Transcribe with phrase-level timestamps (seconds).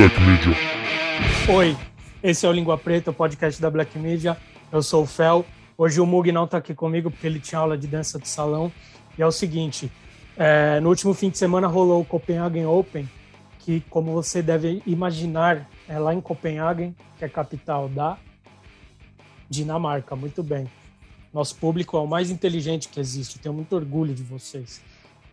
[0.00, 0.56] Black Media.
[1.54, 1.76] Oi,
[2.22, 4.34] esse é o Língua Preta, o podcast da Black Media.
[4.72, 5.44] Eu sou o Fel.
[5.76, 8.72] Hoje o Mug não está aqui comigo porque ele tinha aula de dança de salão.
[9.18, 9.92] E é o seguinte:
[10.38, 13.06] é, no último fim de semana rolou o Copenhagen Open,
[13.58, 18.16] que, como você deve imaginar, é lá em Copenhagen, que é capital da
[19.50, 20.16] Dinamarca.
[20.16, 20.66] Muito bem.
[21.30, 23.38] Nosso público é o mais inteligente que existe.
[23.38, 24.80] Tenho muito orgulho de vocês.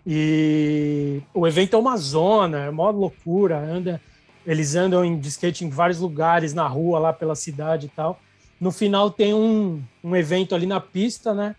[0.06, 3.60] E o evento é uma zona, é uma loucura.
[3.60, 4.02] Anda,
[4.48, 8.18] eles andam em, de skate em vários lugares, na rua, lá pela cidade e tal.
[8.62, 11.54] No final tem um, um evento ali na pista, né?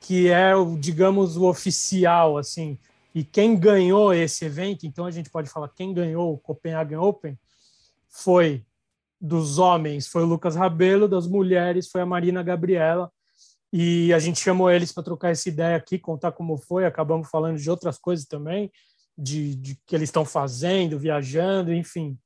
[0.00, 2.78] Que é, o, digamos, o oficial, assim.
[3.14, 7.38] E quem ganhou esse evento, então a gente pode falar quem ganhou o Copenhagen Open,
[8.08, 8.64] foi
[9.20, 13.12] dos homens, foi o Lucas Rabelo, das mulheres, foi a Marina Gabriela.
[13.70, 16.86] E a gente chamou eles para trocar essa ideia aqui, contar como foi.
[16.86, 18.70] Acabamos falando de outras coisas também,
[19.16, 22.18] de, de que eles estão fazendo, viajando, enfim.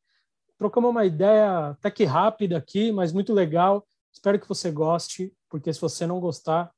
[0.59, 3.87] Trocamos uma ideia até que rápida aqui, mas muito legal.
[4.13, 6.71] Espero que você goste, porque se você não gostar,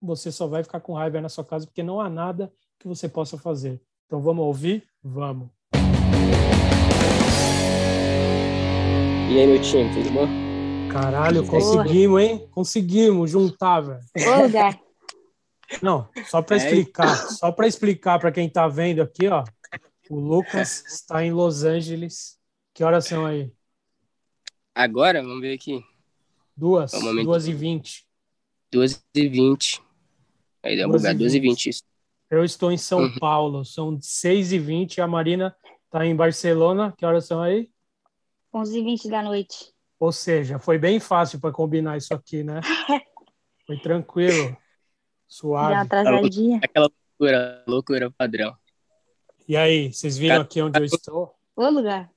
[0.00, 2.86] você só vai ficar com raiva aí na sua casa, porque não há nada que
[2.86, 3.80] você possa fazer.
[4.06, 4.84] Então vamos ouvir?
[5.02, 5.48] Vamos.
[9.28, 10.28] E aí, meu time, tudo bom?
[10.92, 12.48] Caralho, conseguimos, hein?
[12.52, 14.00] Conseguimos juntar, velho.
[14.16, 14.85] Ô.
[15.82, 16.58] Não, só para É.
[16.58, 19.44] explicar, só para explicar para quem está vendo aqui, ó.
[20.08, 22.38] O Lucas está em Los Angeles.
[22.72, 23.50] Que horas são aí?
[24.74, 25.82] Agora, vamos ver aqui.
[26.56, 27.24] Duas, É um momento.
[27.24, 28.06] duas e vinte.
[28.72, 29.82] 2h20.
[30.62, 31.82] Aí deu um 12 lugar, e 2h20 isso.
[32.30, 33.18] Eu estou em São Uhum.
[33.18, 35.00] Paulo, são seis e vinte.
[35.00, 36.92] A Marina está em Barcelona.
[36.96, 37.70] Que horas são aí?
[38.52, 39.72] 11 h 20 da noite.
[39.98, 42.60] Ou seja, foi bem fácil para combinar isso aqui, né?
[43.66, 44.56] Foi tranquilo,
[45.28, 45.74] Já suave.
[45.74, 46.60] atrasadinha.
[46.62, 46.88] Aquela
[47.18, 48.56] loucura, loucura padrão.
[49.48, 51.34] E aí, vocês viram aqui onde eu estou?
[51.54, 52.10] Ô, lugar.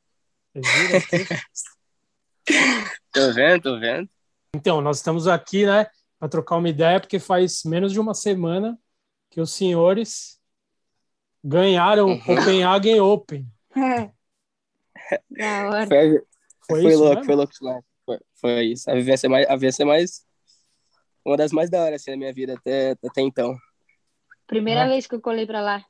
[0.53, 1.43] Vocês viram aqui?
[3.13, 4.09] Tô vendo, tô vendo.
[4.55, 5.85] Então, nós estamos aqui, né,
[6.17, 8.77] para trocar uma ideia, porque faz menos de uma semana
[9.29, 10.39] que os senhores
[11.43, 12.19] ganharam o Uhum.
[12.23, 13.45] Copenhagen Open.
[15.29, 15.87] da hora.
[15.87, 16.09] Foi,
[16.67, 17.23] Foi, foi isso, louco, né?
[17.23, 17.83] foi louco demais.
[18.05, 18.89] Foi, foi isso.
[18.89, 20.25] A vivência mais, a vivência mais.
[21.29, 23.55] Uma das mais da hora, assim, na minha vida até, até então.
[24.47, 24.87] Primeira Ah.
[24.87, 25.85] vez que eu colei pra lá.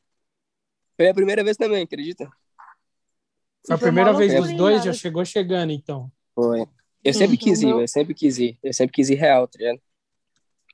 [0.97, 2.29] Foi a primeira vez também, acredita?
[3.65, 6.11] Foi a primeira vez dos dois, já chegou chegando, então.
[6.35, 6.67] Foi.
[7.01, 8.59] Eu sempre Sim, quis ir, eu sempre quis ir.
[8.61, 9.81] Eu sempre quis ir real, tá ligado?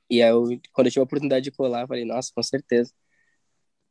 [0.10, 2.92] E aí, eu, quando eu tive a oportunidade de colar, eu falei, nossa, com certeza.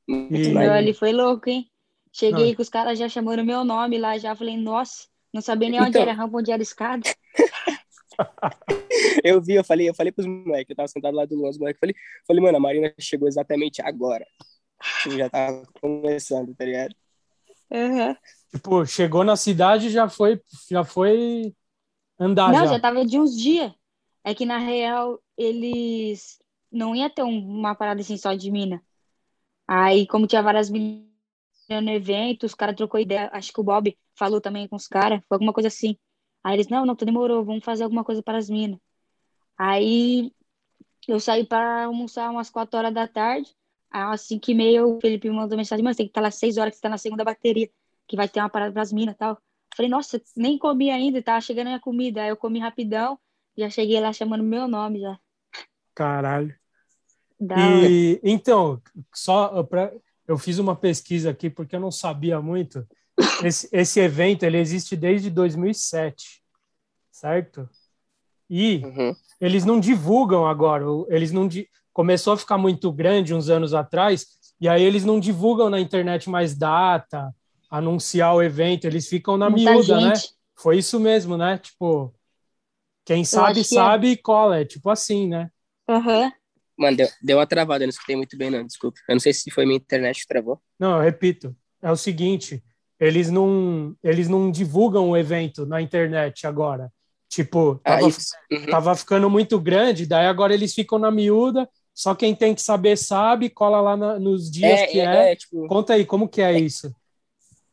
[0.09, 1.71] Muito E- ali foi louco, hein?
[2.13, 2.55] Cheguei Não.
[2.57, 5.91] com os caras já chamando meu nome lá, já falei, nossa, não sabia nem onde
[5.91, 7.09] Então- era rampa, onde era escada.
[9.25, 11.59] Eu vi, eu falei, eu falei pros moleques, eu tava sentado lá do Luan, os
[11.59, 11.95] moleques, falei,
[12.27, 14.25] falei, mano, a Marina chegou exatamente agora.
[15.03, 16.95] Tipo, já tava começando, tá ligado?
[17.71, 18.17] Uhum.
[18.51, 21.55] Tipo, chegou na cidade já foi, já foi
[22.19, 22.73] andar Não, já.
[22.75, 23.73] já tava de uns dias.
[24.23, 26.39] É que na real eles
[26.71, 28.83] não ia ter um- uma parada assim só de mina.
[29.67, 31.09] Aí, como tinha várias meninas
[31.71, 33.31] no evento, os caras trocou ideia.
[33.33, 35.97] Acho que o Bob falou também com os caras, foi alguma coisa assim.
[36.45, 38.79] Aí eles, não, não, tu demorou, vamos fazer alguma coisa para as minas.
[39.57, 40.31] Aí
[41.09, 43.51] eu saí para almoçar umas 4 horas da tarde.
[43.91, 46.31] Aí, às 5 e meia, o Felipe me mandou mensagem, mas tem que estar lá
[46.31, 47.71] 6 horas que você tá na segunda bateria,
[48.07, 49.39] que vai ter uma parada pras minas e tal.
[49.75, 52.23] Falei, nossa, nem comi ainda, tava chegando a minha comida.
[52.23, 53.19] Aí eu comi rapidão,
[53.57, 55.19] já cheguei lá chamando meu nome já.
[55.95, 56.55] Caralho.
[57.41, 57.89] Da hora.
[57.89, 58.83] E então,
[59.15, 59.93] só pra,
[60.27, 62.87] eu fiz uma pesquisa aqui porque eu não sabia muito.
[63.45, 66.43] Esse, esse evento ele existe desde 2007,
[67.11, 67.69] certo?
[68.49, 69.15] E Uhum.
[69.41, 70.85] eles não divulgam agora.
[71.09, 74.27] Eles não di- começou a ficar muito grande uns anos atrás
[74.61, 77.35] e aí eles não divulgam na internet mais data,
[77.71, 78.87] anunciar o evento.
[78.87, 80.13] Eles ficam na Muita miúda, né?
[80.13, 80.35] gente.
[80.57, 81.59] Foi isso mesmo, né?
[81.59, 82.15] Tipo,
[83.05, 83.65] quem sabe é.
[83.65, 85.51] sabe e cola, é tipo assim, né?
[85.89, 86.33] Aham.
[86.77, 88.99] Mano, deu, deu uma travada, eu não escutei muito bem, não, desculpa.
[89.09, 90.61] Eu não sei se foi minha internet que travou.
[90.79, 92.63] Não, eu repito, é o seguinte,
[93.05, 96.91] eles não, eles não divulgam o evento na internet agora.
[97.29, 98.35] Tipo, Ah, tava, isso.
[98.51, 98.67] Uhum.
[98.67, 102.97] tava ficando muito grande, daí agora eles ficam na miúda, só quem tem que saber
[102.97, 105.33] sabe, cola lá na- nos dias É, que é, é.
[105.33, 106.95] é, tipo, Conta aí, como que é isso?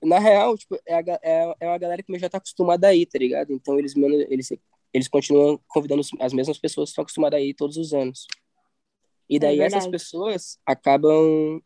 [0.03, 3.05] na real, tipo, é, a, é, é uma galera que já tá acostumada a ir,
[3.05, 3.53] tá ligado?
[3.53, 4.49] Então eles, mano, eles,
[4.91, 8.25] eles continuam convidando as mesmas pessoas que estão acostumadas a ir todos os anos.
[9.29, 9.91] E daí É essas verdade.
[9.91, 11.61] pessoas acabam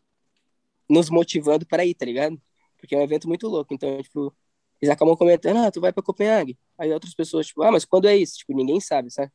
[0.89, 2.37] nos motivando para ir, tá ligado?
[2.85, 3.73] Porque é um evento muito louco.
[3.73, 4.33] Então, tipo,
[4.81, 6.57] eles acabam comentando, ah, tu vai pra Copenhague.
[6.77, 8.37] Aí outras pessoas, tipo, ah, mas quando é isso?
[8.37, 9.31] Tipo, ninguém sabe, sabe?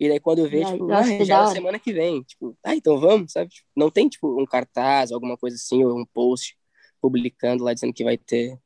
[0.00, 2.22] E daí quando Já- tipo, ah, já é semana que vem.
[2.22, 3.50] Tipo, ah, então vamos, sabe?
[3.50, 6.56] Tipo, não tem, tipo, um cartaz, alguma coisa assim, ou um post
[7.00, 8.58] publicando lá dizendo que vai ter.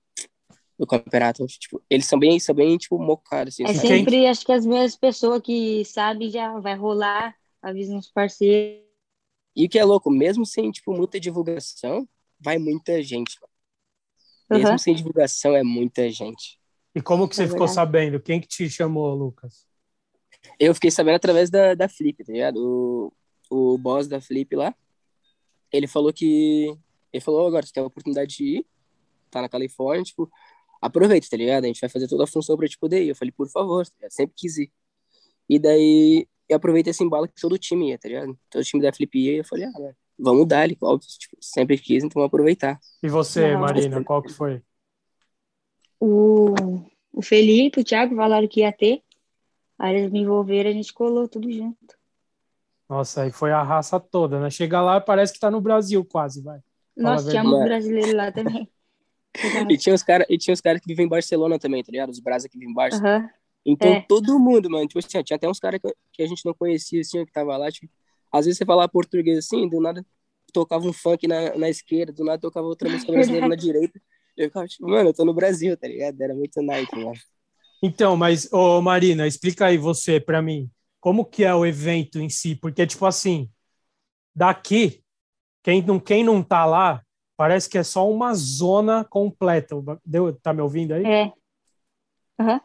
[0.78, 1.44] do campeonato.
[1.46, 3.64] Tipo, eles são bem, são bem, tipo, mocados, assim.
[3.64, 3.88] É sabe?
[3.88, 8.86] sempre, acho que as mesmas pessoas que sabem já vai rolar, avisam os parceiros.
[9.56, 12.08] E o que é louco, mesmo sem, tipo, muita divulgação,
[12.38, 13.36] vai muita gente.
[14.50, 14.78] Mesmo Uhum.
[14.78, 16.58] sem divulgação, é muita gente.
[16.94, 18.20] E como que você É ficou sabendo?
[18.20, 19.66] Quem que te chamou, Lucas?
[20.58, 22.56] Eu fiquei sabendo através da, da Flip, tá ligado?
[23.50, 24.74] O, o boss da Flip lá,
[25.72, 26.74] ele falou que...
[27.12, 28.66] Ele falou, agora, você tem a oportunidade de ir,
[29.30, 30.30] tá na Califórnia, tipo,
[30.80, 31.64] aproveita, tá ligado?
[31.64, 33.08] A gente vai fazer toda a função pra te poder ir.
[33.08, 34.70] Eu falei, por favor, tá sempre quis ir.
[35.48, 38.38] E daí, eu aproveitei esse embalo que todo o time ia, tá ligado?
[38.50, 41.08] Todo o time da Flip ia, e eu falei, ah, mano, vamos dar ali, óbvio,
[41.18, 42.78] tipo, sempre quis, então vamos aproveitar.
[43.02, 43.60] E você, Não.
[43.60, 44.62] Marina, qual que foi?
[46.00, 46.54] O,
[47.12, 49.02] o Felipe, o Thiago falaram que ia ter.
[49.78, 51.96] Aí eles me envolveram, a gente colou tudo junto.
[52.88, 54.50] Nossa, aí foi a raça toda, né?
[54.50, 56.58] Chega lá parece que tá no Brasil quase, vai.
[56.96, 58.68] Nossa, tinha muito brasileiro lá também.
[59.70, 60.26] E tinha os caras
[60.62, 62.10] cara que vivem em Barcelona também, tá ligado?
[62.10, 62.98] Os brasa que vivem em Barça.
[62.98, 63.30] Aham.
[63.64, 64.00] Então, É.
[64.00, 67.00] todo mundo, mano, tipo assim, tinha até uns caras que, que a gente não conhecia,
[67.00, 67.88] assim, ó, que tava lá, tipo,
[68.32, 70.04] às vezes você falava português assim, do nada
[70.52, 74.00] tocava um funk na, na esquerda, do nada tocava outra música brasileira na direita.
[74.36, 76.20] Eu ficava, tipo, mano, eu tô no Brasil, tá ligado?
[76.20, 77.12] Era muito night, mano.
[77.82, 80.70] Então, mas, ô Marina, explica aí você pra mim,
[81.00, 82.54] como que é o evento em si?
[82.56, 83.48] Porque, tipo assim,
[84.34, 85.02] daqui,
[85.62, 87.02] quem não, quem não tá lá,
[87.36, 89.76] parece que é só uma zona completa.
[90.04, 91.04] Deu, tá me ouvindo aí?
[91.04, 91.32] É.
[92.40, 92.60] Aham.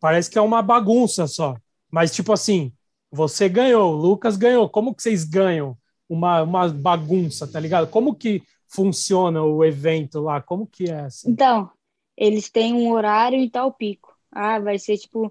[0.00, 1.56] Parece que é uma bagunça só.
[1.90, 2.72] Mas, tipo assim,
[3.12, 4.68] você ganhou, o Lucas ganhou.
[4.68, 5.76] Como que vocês ganham
[6.08, 7.88] uma, uma bagunça, tá ligado?
[7.90, 10.40] Como que funciona o evento lá?
[10.40, 11.30] Como que é assim?
[11.30, 11.70] Então,
[12.16, 14.16] eles têm um horário em tal pico.
[14.30, 15.30] Ah, vai ser tipo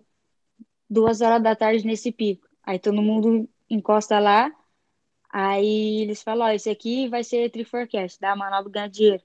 [0.88, 2.48] duas horas da tarde nesse pico.
[2.64, 4.52] Aí todo mundo encosta lá.
[5.34, 8.90] Aí eles falam, ó, esse aqui vai ser Tri Forecast, dá a manobra e ganha
[8.90, 9.24] dinheiro.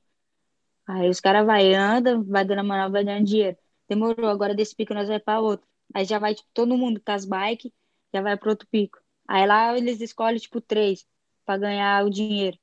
[0.86, 3.56] Aí os caras vai, anda, vai dando a manobra, ganhando dinheiro.
[3.88, 5.66] Demorou, agora desse pico nós vai para outro.
[5.92, 7.72] Aí já vai, tipo, todo mundo com as bikes,
[8.12, 8.98] já vai para outro pico.
[9.28, 11.06] Aí lá eles escolhem, tipo, três
[11.44, 12.58] para ganhar o dinheiro.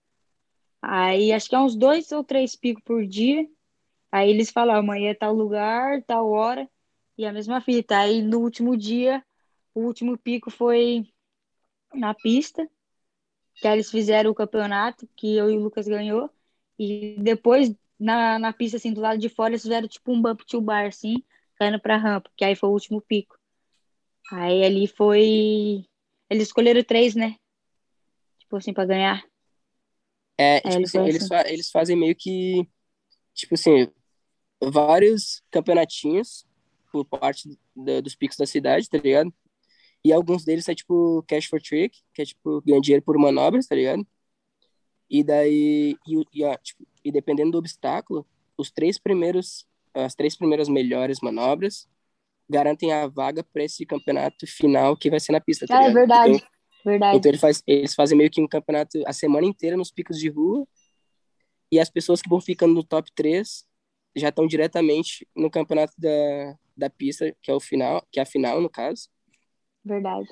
[0.82, 3.48] Aí acho que é uns dois ou três picos por dia.
[4.12, 6.70] Aí eles falam, amanhã é tal lugar, tal hora,
[7.18, 7.98] e a mesma fita.
[8.00, 9.24] Aí no último dia,
[9.74, 11.08] o último pico foi
[11.94, 12.68] na pista,
[13.56, 16.30] que aí eles fizeram o campeonato, que eu e o Lucas ganhou.
[16.80, 20.44] E depois, na, na pista, assim, do lado de fora, eles fizeram tipo um bump
[20.46, 21.24] to bar, assim,
[21.56, 23.38] caindo pra rampa, que aí foi o último pico.
[24.34, 25.86] Aí ali foi.
[26.30, 27.36] Eles escolheram três, né?
[28.40, 29.24] Tipo assim, pra ganhar.
[30.38, 31.28] É, tipo assim, foi eles, assim.
[31.28, 32.68] fa- eles fazem meio que,
[33.34, 33.88] tipo assim,
[34.64, 36.46] vários campeonatinhos
[36.92, 39.34] por parte da- dos picos da cidade, tá ligado?
[40.06, 43.68] E alguns deles é tipo cash for trick, que é tipo ganhar dinheiro por manobras,
[43.68, 44.06] tá ligado?
[45.10, 48.26] E daí, e, e, ó, tipo, e dependendo do obstáculo,
[48.58, 51.88] os três primeiros, as três primeiras melhores manobras
[52.50, 55.92] garantem a vaga para esse campeonato final que vai ser na pista, tá Ah, é
[55.92, 56.36] verdade.
[56.36, 56.48] Então,
[56.86, 57.18] Verdade.
[57.18, 60.30] então ele faz, eles fazem meio que um campeonato a semana inteira nos picos de
[60.30, 60.68] rua.
[61.72, 63.66] E as pessoas que vão ficando no top 3
[64.16, 68.26] já estão diretamente no campeonato da, da pista, que é o final, que é a
[68.26, 69.10] final, no caso.
[69.84, 70.28] Verdade.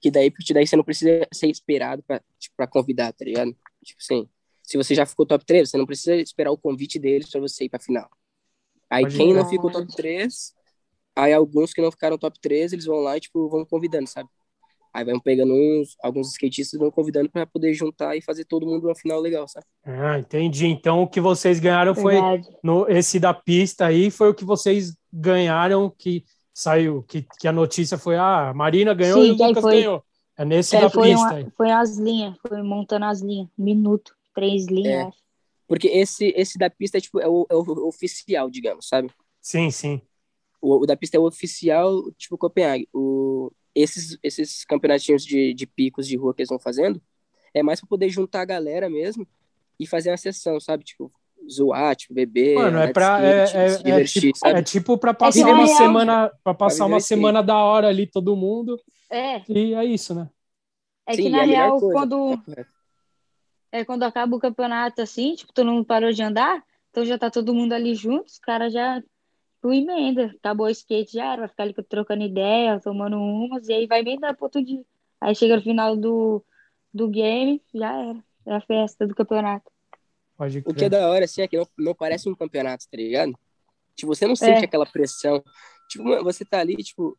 [0.00, 3.56] Que daí, porque daí você não precisa ser esperado pra, tipo, pra convidar, tá ligado?
[3.84, 4.28] Tipo assim,
[4.62, 7.64] se você já ficou top 3, você não precisa esperar o convite deles pra você
[7.64, 8.10] ir pra final.
[8.90, 10.52] Aí Pode quem não ficou top 3,
[11.16, 14.28] aí alguns que não ficaram top 3, eles vão lá e, tipo, vão convidando, sabe?
[14.94, 18.86] Aí vão pegando uns, alguns skatistas vão convidando pra poder juntar e fazer todo mundo
[18.88, 19.64] uma final legal, sabe?
[19.84, 20.66] Ah, entendi.
[20.66, 22.48] Então o que vocês ganharam foi Verdade.
[22.62, 27.52] no esse da pista aí foi o que vocês ganharam que saiu que, que a
[27.52, 30.04] notícia foi ah, a Marina ganhou Sim, e o Lucas foi- ganhou.
[30.36, 31.46] É nesse da foi, pista uma, aí.
[31.56, 33.48] foi as linhas, foi montando as linhas.
[33.58, 35.10] Um Minuto, três linhas, É.
[35.66, 39.10] Porque esse, esse da pista é, tipo, é o, é o oficial, digamos, sabe?
[39.40, 40.02] Sim, sim.
[40.62, 42.88] O, o da pista é o oficial, tipo Copenhague.
[42.94, 47.02] O, esses, esses campeonatinhos de, de picos de rua que eles vão fazendo
[47.54, 49.26] é mais pra poder juntar a galera mesmo
[49.80, 50.84] e fazer uma sessão, sabe?
[50.84, 51.12] Tipo,
[51.50, 54.60] zoar, tipo, beber, Mano, é pra é, skate, é, se é divertir, tipo, sabe?
[54.60, 57.02] é tipo para passar que na uma real- semana para passar uma aí.
[57.02, 60.30] semana da hora ali todo mundo É, e é isso, né?
[61.06, 62.64] é Sim, que e na é real, coisa, quando, é
[63.70, 67.30] é, quando acaba o campeonato assim, tipo, todo mundo parou de andar, então já tá
[67.30, 69.02] todo mundo ali junto, os caras já
[69.62, 70.34] tipo, emenda.
[70.38, 74.00] Acabou o skate, já era, vai ficar ali trocando ideia, tomando umas, e aí vai
[74.00, 74.84] emendar pro outro dia.
[75.20, 76.44] Aí chega no final do,
[76.92, 78.24] do game, já era.
[78.44, 79.70] É a festa do campeonato.
[80.36, 82.96] Pode O que é da hora, assim, é que não, não parece um campeonato, tá
[82.96, 83.32] ligado?
[83.94, 84.64] Tipo, você não sente É.
[84.64, 85.40] aquela pressão.
[85.88, 87.16] Tipo, mano, você tá ali, tipo,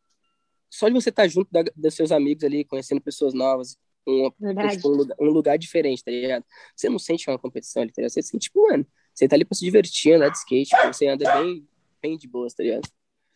[0.68, 4.30] só de você estar junto da, dos seus amigos ali, conhecendo pessoas novas, um,
[4.70, 6.44] tipo, um, lugar, um lugar diferente, tá ligado?
[6.76, 8.12] Você não sente uma competição ali, tá ligado?
[8.12, 11.06] Você sente, tipo, mano, você tá ali pra se divertir, andar de skate, tipo, você
[11.06, 11.66] anda bem,
[12.04, 12.86] bem de boas, tá ligado?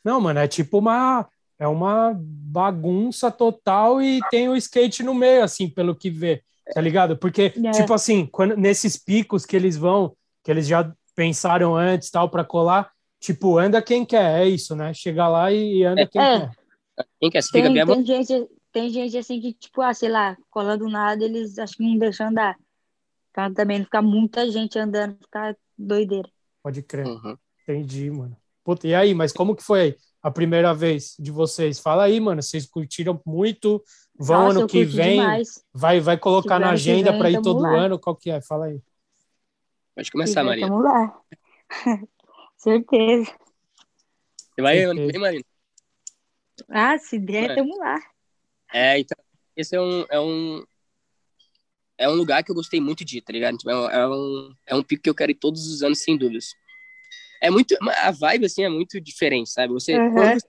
[0.04, 1.26] Não, mano, é tipo uma.
[1.60, 6.40] É uma bagunça total e tem o skate no meio, assim, pelo que vê,
[6.72, 7.16] tá ligado?
[7.18, 7.70] Porque, É.
[7.72, 12.44] tipo assim, quando, nesses picos que eles vão, que eles já pensaram antes, tal, pra
[12.44, 14.94] colar, tipo, anda quem quer, é isso, né?
[14.94, 16.38] Chega lá e, e anda quem É.
[16.38, 16.50] quer.
[17.20, 17.42] Quem quer?
[17.42, 20.78] Você fica Tem, bem tem, gente, tem gente assim que, tipo, ah, sei lá, cola
[20.78, 22.56] do nada, eles acho que não deixam andar.
[23.32, 26.28] Pra também não ficar muita gente andando, ficar doideira.
[26.62, 27.04] Pode crer.
[27.04, 27.36] Uhum.
[27.64, 28.36] Entendi, mano.
[28.68, 31.78] Puta, e aí, mas como que foi a primeira vez de vocês?
[31.78, 32.42] Fala aí, mano.
[32.42, 33.82] Vocês curtiram muito?
[34.14, 35.18] Vão Nossa, ano que vem?
[35.20, 35.64] demais.
[35.72, 37.74] Vai, vai colocar Se na agenda para ir todo lá.
[37.74, 37.98] ano?
[37.98, 38.42] Qual que é?
[38.42, 38.78] Fala aí.
[39.94, 40.68] Pode começar, der, Marina.
[40.68, 41.18] Tamo lá.
[42.58, 43.32] Certeza.
[44.54, 45.44] Você vai ano que vem, Marina?
[46.68, 47.54] Ah, se der, É.
[47.54, 47.98] tamo lá.
[48.70, 49.16] É, então,
[49.56, 50.62] esse é um, é um,
[51.96, 53.56] é um lugar que eu gostei muito de ir, tá ligado?
[53.56, 56.00] Tipo, é, um, é, um, é um pico que eu quero ir todos os anos,
[56.00, 56.52] sem dúvidas.
[57.42, 59.72] É muito, a vibe, assim, é muito diferente, sabe?
[59.72, 60.14] Você, Uhum.
[60.14, 60.46] você,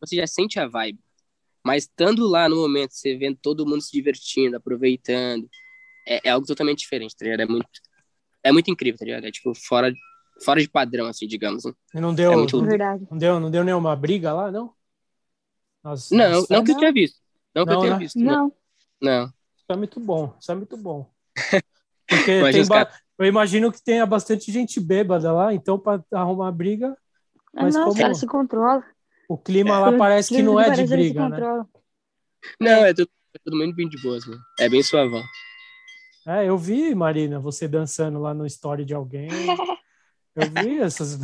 [0.00, 0.98] você já sente a vibe,
[1.64, 5.48] mas estando lá no momento, você vendo todo mundo se divertindo, aproveitando,
[6.06, 7.42] é, é algo totalmente diferente, tá ligado?
[7.42, 7.68] É muito,
[8.44, 9.26] é muito incrível, tá ligado?
[9.26, 9.92] É, tipo, fora,
[10.44, 11.64] fora de padrão, assim, digamos.
[11.64, 11.72] né?
[11.94, 14.74] E não deu, É muito É não deu, não deu nenhuma briga lá, não?
[15.82, 17.20] Nossa, Não, isso não que eu tenha visto.
[17.54, 17.98] Não que Não, eu tenha né?
[18.04, 18.18] visto.
[18.18, 18.26] Não.
[18.26, 18.56] Não,
[19.00, 19.24] não.
[19.26, 21.10] Isso é muito bom, isso é muito bom.
[22.08, 26.96] Porque tem ba- eu imagino que tenha bastante gente bêbada lá, então para arrumar briga,
[27.52, 28.82] Mas Ah, não, como- se controlam.
[29.28, 31.38] o clima lá parece que não é de briga, né?
[32.60, 34.40] Não, é tudo, é tudo muito bem de boas, mano.
[34.58, 35.22] É bem suavão.
[36.26, 39.28] É, eu vi, Marina, você dançando lá no story de alguém.
[40.34, 41.16] Eu vi essas.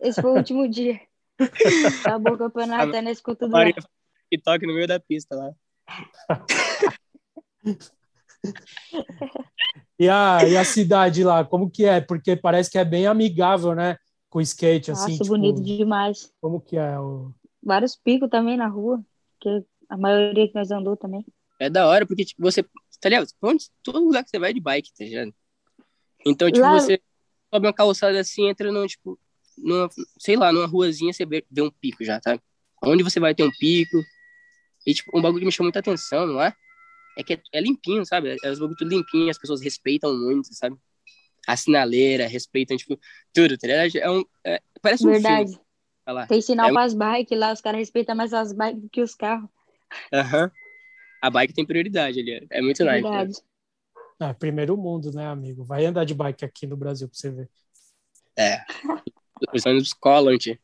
[0.00, 1.00] Esse foi o último dia.
[2.04, 3.58] Acabou o campeonato, a Ness ficou tudo lá.
[3.58, 3.74] Maria
[4.30, 5.50] que toque no meio da pista lá.
[9.98, 12.00] E a, e a cidade lá, como que é?
[12.00, 13.96] Porque parece que é bem amigável, né?
[14.30, 15.12] Com o skate, assim.
[15.12, 16.32] Nossa, tipo, bonito demais.
[16.40, 16.98] Como que é?
[16.98, 17.34] O...
[17.62, 19.02] Vários picos também na rua,
[19.40, 21.26] que a maioria que nós andou também.
[21.58, 22.62] É da hora, porque, tipo, você.
[23.00, 23.28] Tá ligado?
[23.42, 25.34] Onde, todo lugar que você vai é de bike, tá ligado?
[26.24, 27.00] Então, tipo, Lá- você
[27.52, 29.18] sobe uma calçada assim, entra num, tipo,
[29.56, 32.38] numa, sei lá, numa ruazinha, você vê, vê um pico já, tá?
[32.84, 33.98] Onde você vai ter um pico.
[34.86, 36.52] E, tipo, um bagulho que me chamou muita atenção, não é?
[37.18, 38.36] É que é, é limpinho, sabe?
[38.44, 40.76] É os bagulhos tudo limpinho, as pessoas respeitam muito, sabe?
[41.48, 42.96] A sinaleira, respeitam, tipo,
[43.34, 43.96] tudo, tá ligado?
[43.96, 45.50] É um, é- parece um Verdade.
[45.50, 45.66] filme.
[46.06, 46.26] Lá.
[46.28, 48.88] Tem sinal É um- para as bikes lá, os caras respeitam mais as bikes do
[48.88, 49.50] que os carros.
[50.12, 50.50] Aham.
[51.20, 52.46] A bike tem prioridade ali.
[52.50, 53.02] É muito nice.
[53.02, 53.02] né?
[53.02, 53.32] Verdade.
[54.20, 55.64] Ah, primeiro mundo, né, amigo?
[55.64, 57.48] Vai andar de bike aqui no Brasil pra você ver.
[58.38, 58.64] É.
[59.52, 60.56] Os ônibus colam, tio.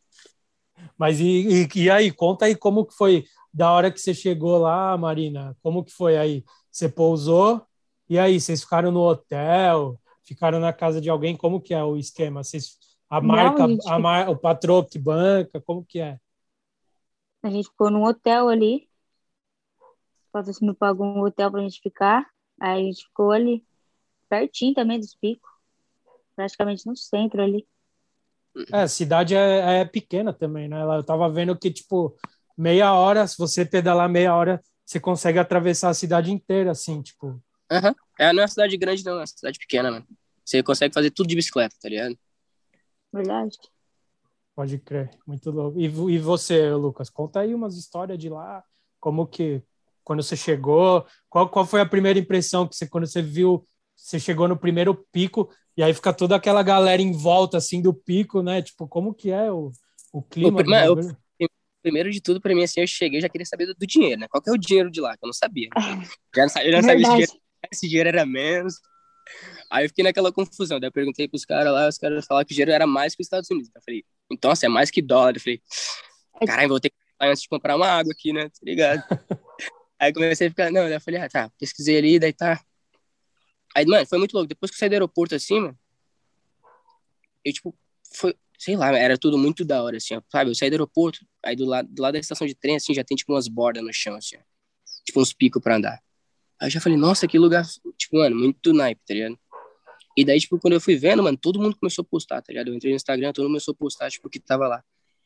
[0.97, 1.25] Mas e,
[1.65, 5.57] e, e aí, conta aí como que foi da hora que você chegou lá, Marina?
[5.63, 6.45] Como que foi aí?
[6.71, 7.65] Você pousou
[8.09, 9.99] e aí, vocês ficaram no hotel?
[10.25, 11.37] Ficaram na casa de alguém?
[11.37, 12.43] Como que é o esquema?
[12.45, 12.77] Vocês,
[13.09, 16.19] a Não, marca, a gente- a mar, o patrão que banca, como que é?
[17.43, 18.89] A gente ficou num hotel ali.
[20.29, 22.27] O patrocínio pagou um hotel pra gente ficar.
[22.61, 23.65] Aí a gente ficou ali,
[24.29, 25.51] pertinho também dos picos.
[26.35, 27.67] Praticamente no centro ali.
[28.73, 30.83] É, a cidade é, é pequena também, né?
[30.83, 32.17] Eu tava vendo que, tipo,
[32.57, 37.43] meia hora, se você pedalar meia hora, você consegue atravessar a cidade inteira, assim, tipo.
[37.71, 37.95] Aham.
[38.19, 39.15] É, não é uma cidade grande, não.
[39.15, 40.07] É uma cidade pequena, mano.
[40.45, 42.17] Você consegue fazer tudo de bicicleta, tá ligado?
[43.13, 43.57] Verdade.
[44.55, 45.79] Pode crer, muito louco.
[45.81, 48.63] E, e você, Lucas, conta aí umas histórias de lá,
[49.01, 49.63] como que,
[50.05, 54.21] quando você chegou, qual, qual foi a primeira impressão que você, quando você viu, você
[54.21, 58.43] chegou no primeiro pico, e aí fica toda aquela galera em volta, assim, do pico,
[58.43, 58.63] né?
[58.63, 59.73] Tipo, como que é o,
[60.13, 60.61] o clima?
[60.61, 61.17] O eu- bagulho?
[61.85, 64.27] Primeiro de tudo, pra mim, assim, eu cheguei já queria saber do, do dinheiro, né?
[64.27, 65.19] Qual que é o dinheiro de lá?
[65.19, 65.69] Que eu não sabia.
[66.35, 67.33] Já não sabia, eu não sabia se dinheiro,
[67.75, 68.77] se dinheiro era menos.
[69.71, 70.81] Aí eu fiquei naquela confusão.
[70.81, 73.21] Daí eu perguntei pros caras lá, os caras falaram que o dinheiro era mais que
[73.21, 73.71] os Estados Unidos.
[73.75, 75.37] Eu falei, então, assim, é mais que dólar.
[75.37, 75.61] Eu falei,
[76.47, 78.49] caralho, vou ter que antes de comprar uma água aqui, né?
[78.49, 79.03] Tá ligado?
[79.99, 82.61] Aí comecei a ficar, não, eu falei, ah, tá, pesquisei ali, daí tá.
[83.77, 84.49] Aí, mano, foi muito louco.
[84.49, 85.79] Depois que eu saí do aeroporto assim, mano,
[87.45, 87.77] eu, tipo,
[88.15, 90.51] foi, sei lá, era tudo muito da hora, assim, ó, sabe?
[90.51, 93.05] Eu saí do aeroporto, aí do lado, do lado da estação de trem, assim, já
[93.05, 94.41] tem, tipo, umas bordas no chão, assim, ó.
[95.05, 96.03] Tipo, uns picos pra andar.
[96.61, 97.65] Aí eu já falei, nossa, que lugar,
[97.99, 99.39] tipo, mano, muito naipe, tá ligado?
[100.17, 102.69] E daí, tipo, quando eu fui vendo, mano, todo mundo começou a postar, tá ligado?
[102.69, 104.85] Eu entrei no Instagram, todo mundo começou a postar, tipo, que tava lá.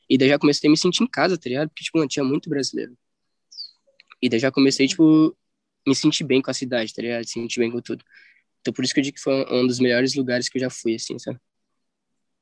[0.09, 1.69] E daí já comecei a me sentir em casa, tá ligado?
[1.69, 2.97] Porque, tipo, mano, tinha muito brasileiro.
[4.23, 5.37] E daí já comecei, tipo,
[5.87, 7.25] me sentir bem com a cidade, tá ligado?
[7.29, 8.03] Sentir bem com tudo.
[8.61, 10.71] Então, por isso que eu digo que foi um dos melhores lugares que eu já
[10.71, 11.39] fui, assim, sabe?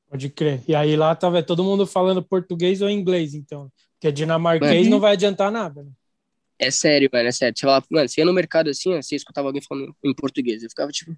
[0.09, 0.61] Pode crer.
[0.67, 3.71] E aí lá tava todo mundo falando português ou inglês, então.
[3.93, 4.91] Porque dinamarquês Uhum.
[4.91, 5.91] não vai adiantar nada, né?
[6.59, 7.55] É sério, mano, é sério.
[7.57, 10.63] Você falava, mano, você ia no mercado assim, ó, você escutava alguém falando em português.
[10.63, 11.15] Eu ficava, tipo,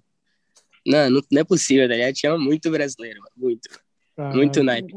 [0.86, 2.14] não, não, não é possível, tá ligado?
[2.14, 3.68] Tinha muito brasileiro, mano, muito.
[4.16, 4.36] Caralho.
[4.36, 4.92] Muito naipe.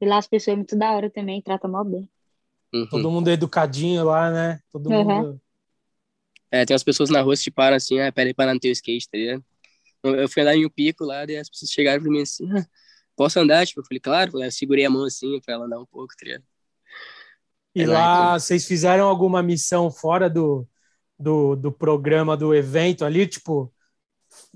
[0.00, 2.08] E lá as pessoas é muito da hora também, trata mal bem.
[2.74, 2.86] Uhum.
[2.88, 4.60] Todo mundo educadinho lá, né?
[4.72, 5.04] Todo Uhum.
[5.04, 5.40] mundo.
[6.50, 8.72] É, tem umas pessoas na rua que te param assim, ah, peraí, parar no teu
[8.72, 9.44] skate, tá ligado?
[10.02, 12.66] Eu fui andar em um pico lá, daí as pessoas chegaram pra mim assim, ah,
[13.20, 13.66] posso andar?
[13.66, 16.24] Tipo, eu falei, claro, eu segurei a mão assim pra ela andar um pouco, tá
[16.26, 16.44] ligado?
[17.74, 20.66] E É lá, lá, vocês fizeram alguma missão fora do,
[21.18, 23.26] do, do programa, do evento ali?
[23.28, 23.72] Tipo,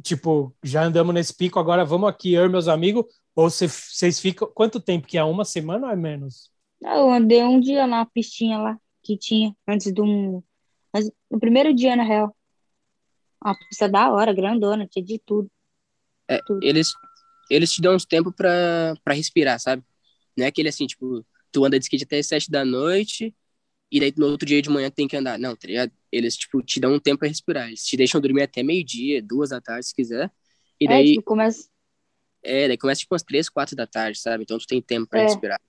[0.02, 3.06] tipo, já andamos nesse pico, agora vamos aqui, eu e meus amigos?
[3.36, 4.50] Ou cê- vocês ficam.
[4.54, 5.24] Quanto tempo que é?
[5.24, 6.52] Uma semana ou é menos?
[6.84, 10.42] Ah, Eu andei um dia na pistinha lá que tinha, antes do.
[10.92, 12.34] Mas no primeiro dia, na real.
[13.44, 15.48] Uma pista da hora, grandona, tinha de tudo.
[16.28, 16.66] É, tudo.
[16.66, 16.92] eles,
[17.50, 19.82] eles te dão uns tempo pra, pra respirar, sabe?
[20.36, 23.34] Não é aquele assim, tipo, tu anda de skate até as sete da noite
[23.92, 25.38] e daí no outro dia de manhã tem que andar.
[25.38, 25.92] Não, tá ligado?
[26.12, 27.68] Eles, tipo, te dão um tempo pra respirar.
[27.68, 30.30] Eles te deixam dormir até meio-dia, duas da tarde, se quiser.
[30.80, 31.68] E É, daí, tipo, começa.
[32.42, 34.42] é, daí começa tipo umas três, quatro da tarde, sabe?
[34.44, 35.20] Então tu tem tempo pra É.
[35.20, 35.60] respirar.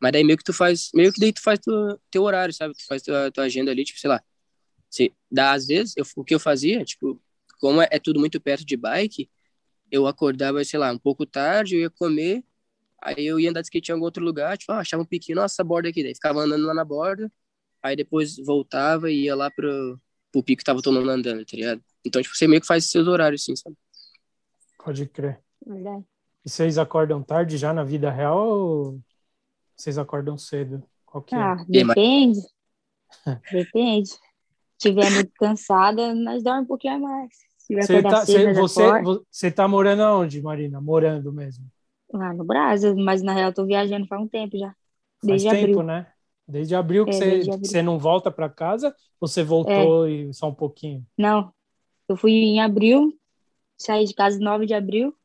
[0.00, 2.74] Mas daí meio que tu faz, meio que daí tu faz teu, teu horário, sabe?
[2.74, 4.22] Tu faz tua, tua agenda ali, tipo, sei lá.
[4.90, 7.20] Se, dá, às vezes, eu, o que eu fazia, tipo,
[7.60, 9.30] como é, é tudo muito perto de bike,
[9.90, 12.44] eu acordava, sei lá, um pouco tarde, eu ia comer,
[13.02, 15.36] aí eu ia andar de skate em algum outro lugar, tipo, ah, achava um piquinho,
[15.36, 17.30] nossa, essa borda aqui, daí ficava andando lá na borda,
[17.82, 20.00] aí depois voltava e ia lá pro,
[20.32, 21.82] pro pico que tava todo mundo andando, tá ligado?
[22.04, 23.76] Então, tipo, você meio que faz seus horários, assim, sabe?
[24.78, 25.40] Pode crer.
[25.66, 26.04] Verdade.
[26.44, 29.00] E vocês acordam tarde já na vida real ou
[29.76, 30.82] vocês acordam cedo?
[31.04, 31.38] Qual que é?
[31.38, 32.40] Ah, depende.
[33.50, 34.10] Depende.
[34.10, 34.18] Se
[34.78, 37.34] tiver muito cansada, nós dormimos um pouquinho a mais.
[37.78, 40.80] Você tá, cê- você, tá morando aonde, Marina?
[40.80, 41.70] Morando mesmo.
[42.12, 44.74] Lá no Brasil, mas na real eu tô viajando faz um tempo já.
[45.26, 45.82] Faz Desde tempo, abril.
[45.82, 46.12] né?
[46.46, 50.54] Desde abril que É, você, não volta para casa ou você voltou e só um
[50.54, 51.04] pouquinho?
[51.18, 51.52] Não,
[52.08, 53.18] eu fui em abril,
[53.78, 55.16] saí de casa 9 de abril,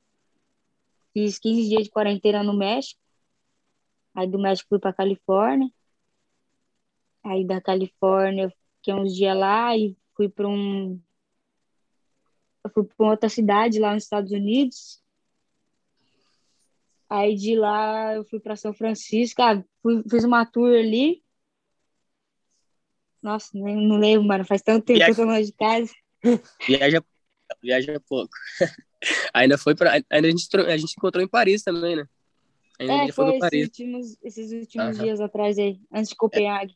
[1.13, 2.99] fiz 15 dias de quarentena no México,
[4.15, 5.69] aí do México fui pra Califórnia,
[7.23, 11.01] aí da Califórnia eu fiquei uns dias lá e fui pra um...
[12.63, 15.01] Eu fui pra outra cidade lá nos Estados Unidos,
[17.09, 21.23] aí de lá eu fui pra São Francisco, ah, fui- fiz uma tour ali,
[23.21, 25.91] nossa, nem, não lembro, mano, faz tanto tempo que eu tô longe de casa.
[26.67, 27.03] Viaja,
[27.61, 28.33] viaja pouco.
[29.33, 29.93] ainda foi pra.
[30.09, 32.07] Ainda a gente, a gente encontrou em Paris também, né?
[32.79, 33.63] Ainda É, foi esses Paris.
[33.67, 35.03] últimos, esses últimos Aham.
[35.03, 36.75] dias atrás aí, antes de Copenhague.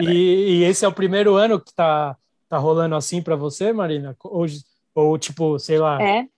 [0.00, 2.16] E, e esse é o primeiro ano que tá,
[2.48, 4.16] tá rolando assim para você, Marina?
[4.24, 6.28] Hoje, ou tipo, sei lá, é,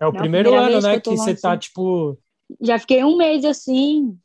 [0.00, 1.58] É, o não, primeiro ano, que né, tô que você tá assim.
[1.58, 2.18] tipo,
[2.60, 4.18] já fiquei um mês assim,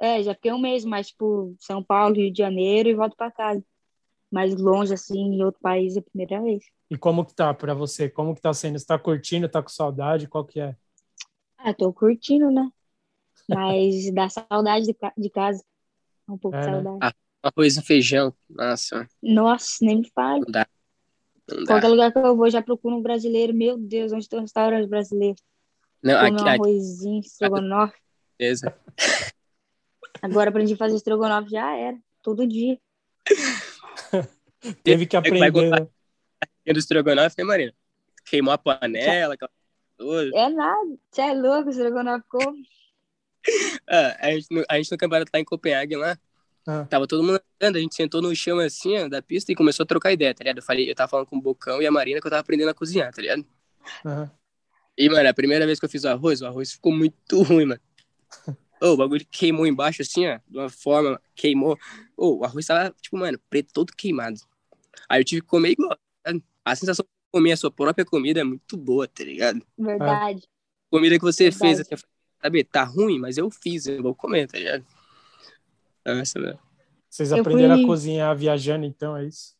[0.00, 3.30] é, já fiquei um mês, mas tipo, São Paulo, Rio de Janeiro e volto pra
[3.32, 3.64] casa.
[4.32, 6.64] Mas longe assim, em outro país é a primeira vez.
[6.90, 8.08] e como que tá para você?
[8.10, 8.78] Como que tá sendo?
[8.78, 10.28] Você tá curtindo, tá com saudade?
[10.28, 10.76] Qual que é?
[11.56, 12.68] Ah, tô curtindo, né?
[13.48, 15.64] Mas dá saudade de, de casa.
[16.28, 16.86] Um pouco É, de né?
[16.86, 17.00] saudade.
[17.00, 17.12] Ah.
[17.42, 18.34] Arroz e feijão.
[18.48, 20.44] Nossa, Nossa, nem me fale.
[20.44, 20.66] não dá.
[21.66, 23.54] Qualquer lugar que eu vou, já procuro um brasileiro.
[23.54, 25.36] Meu Deus, onde tem um restaurante brasileiro?
[26.02, 27.96] Não, Comer aqui, um aqui, arrozinho, estrogonofe.
[28.38, 28.74] beleza.
[30.22, 31.96] Agora aprendi a fazer estrogonofe, já era.
[32.22, 32.78] Todo dia.
[34.82, 35.80] Teve que É aprender, contar.
[35.80, 36.72] né?
[36.72, 37.74] Do estrogonofe, né, Marina?
[38.26, 39.50] Queimou a panela, aquela
[39.96, 40.36] coisa.
[40.36, 40.98] É nada.
[41.10, 42.56] Você é louco, estrogonofe como?
[43.88, 46.18] Ah, a, gente, no- a gente no campeonato lá em Copenhague lá,
[46.68, 46.84] Ah.
[46.84, 49.84] tava todo mundo andando, a gente sentou no chão assim, ó, da pista e começou
[49.84, 50.58] a trocar ideia, tá ligado?
[50.58, 52.68] Eu falei, eu tava falando com o Bocão e a Marina que eu tava aprendendo
[52.68, 53.44] a cozinhar, tá ligado?
[54.04, 54.30] Aham.
[54.98, 57.64] E, mano, a primeira vez que eu fiz o arroz, o arroz ficou muito ruim,
[57.64, 57.80] mano.
[58.82, 61.78] Ô, o bagulho queimou embaixo, assim, ó, de uma forma, queimou.
[62.16, 64.38] Ô, o arroz tava, tipo, mano, preto todo queimado.
[65.08, 65.96] Aí eu tive que comer igual.
[66.22, 66.32] tá?
[66.64, 69.64] A sensação de comer a sua própria comida é muito boa, tá ligado?
[69.78, 70.42] Verdade.
[70.90, 71.58] Comida que você Verdade.
[71.58, 72.04] fez, assim,
[72.42, 74.84] sabe, tá ruim, mas eu fiz, eu vou comer, tá ligado?
[76.04, 76.58] Nossa, mano.
[77.08, 79.56] Vocês Eu aprenderam fui- a cozinhar viajando, então, é isso?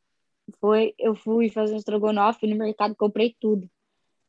[0.61, 3.69] Foi, eu fui fazer um estrogonofe no mercado, comprei tudo.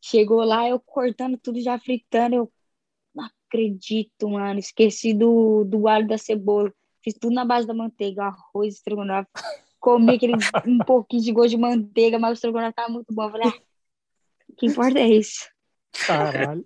[0.01, 2.35] Chegou lá, eu cortando tudo, já fritando.
[2.35, 2.51] Eu
[3.15, 4.59] não acredito, mano.
[4.59, 6.73] Esqueci do, do alho da cebola.
[7.03, 9.29] Fiz tudo na base da manteiga, arroz, estrogonofe.
[9.79, 10.33] Comi aquele
[10.67, 13.23] um pouquinho de gosto de manteiga, mas o estrogonofe tava muito bom.
[13.23, 13.61] Eu falei, ah,
[14.49, 15.49] o que importa é isso.
[15.91, 16.65] Caralho.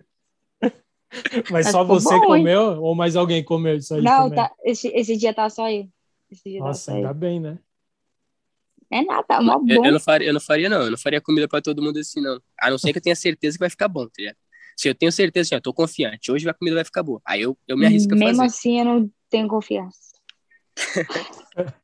[1.49, 2.41] Mas Mas só você bom, hein?
[2.43, 4.35] comeu ou mais alguém comeu isso aí não, também?
[4.35, 5.87] tá, esse, esse dia tá só eu.
[6.31, 7.13] Esse dia Nossa, tá só ainda eu.
[7.13, 7.59] bem, né?
[8.91, 9.85] É nada, tá mó Eu, bom.
[9.85, 10.81] eu não faria, eu não faria, não.
[10.83, 12.39] Eu não faria comida pra todo mundo assim, não.
[12.59, 14.37] A não ser que eu tenha certeza que vai ficar bom, tá ligado?
[14.77, 17.21] Se eu tenho certeza, assim, ó, tô confiante, hoje a comida vai ficar boa.
[17.25, 18.45] Aí eu, eu me arrisco a Mesmo fazer.
[18.45, 20.13] assim, eu não tenho confiança.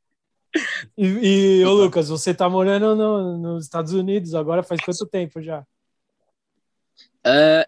[0.97, 5.41] E, e ô Lucas, você tá morando no- nos Estados Unidos agora faz quanto tempo
[5.41, 5.63] já?
[7.23, 7.65] Ah,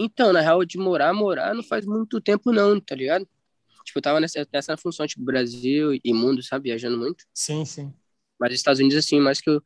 [0.00, 3.28] Então, na real, de morar, morar não faz muito tempo não, tá ligado?
[3.84, 6.64] Tipo, eu tava nessa, nessa função, tipo, Brasil e mundo, sabe?
[6.70, 7.24] Viajando muito.
[7.34, 7.92] Sim, sim.
[8.38, 9.62] Mas Estados Unidos, assim, mais que eu...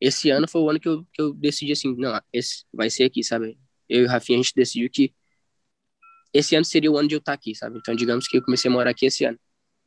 [0.00, 3.04] Esse ano foi o ano que eu, que eu decidi, assim, não, esse vai ser
[3.04, 3.58] aqui, sabe?
[3.88, 5.14] Eu e o Rafinha, a gente decidiu que
[6.32, 7.78] esse ano seria o ano de eu estar aqui, sabe?
[7.78, 9.38] Então, digamos que eu comecei a morar aqui esse ano.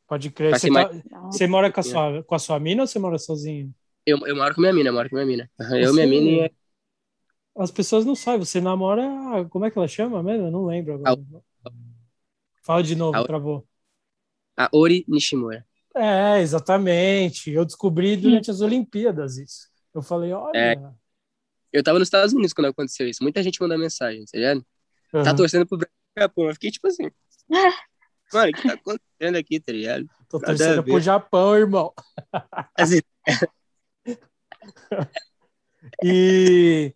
[0.08, 0.58] Pode crer.
[0.58, 3.18] Você, tá- mais- você mora com a, sua, com a sua mina ou você mora
[3.18, 3.72] sozinho?
[4.04, 5.50] Eu, eu moro com minha mina, eu moro com minha mina.
[5.58, 6.52] Eu, Você- minha mina e...
[7.60, 8.44] As pessoas não sabem.
[8.44, 9.04] Você namora.
[9.50, 10.46] Como é que ela chama mesmo?
[10.46, 11.20] Eu não lembro agora.
[12.62, 13.66] Fala de novo, A- travou.
[14.56, 15.66] A Ori Nishimura.
[15.94, 17.50] É, exatamente.
[17.50, 19.68] Eu descobri durante as Olimpíadas isso.
[19.94, 20.56] Eu falei, olha.
[20.56, 20.76] É.
[21.72, 23.22] Eu tava nos Estados Unidos quando aconteceu isso.
[23.22, 24.64] Muita gente mandou mensagem, tá ligado?
[25.12, 25.78] Tá aham, torcendo pro
[26.16, 26.48] Japão.
[26.48, 27.10] Eu fiquei tipo assim.
[28.32, 30.06] Mano, o que tá acontecendo aqui, tá ligado?
[30.28, 31.92] Tô nada a torcendo pro Japão, irmão.
[32.76, 33.00] Assim,
[36.02, 36.94] E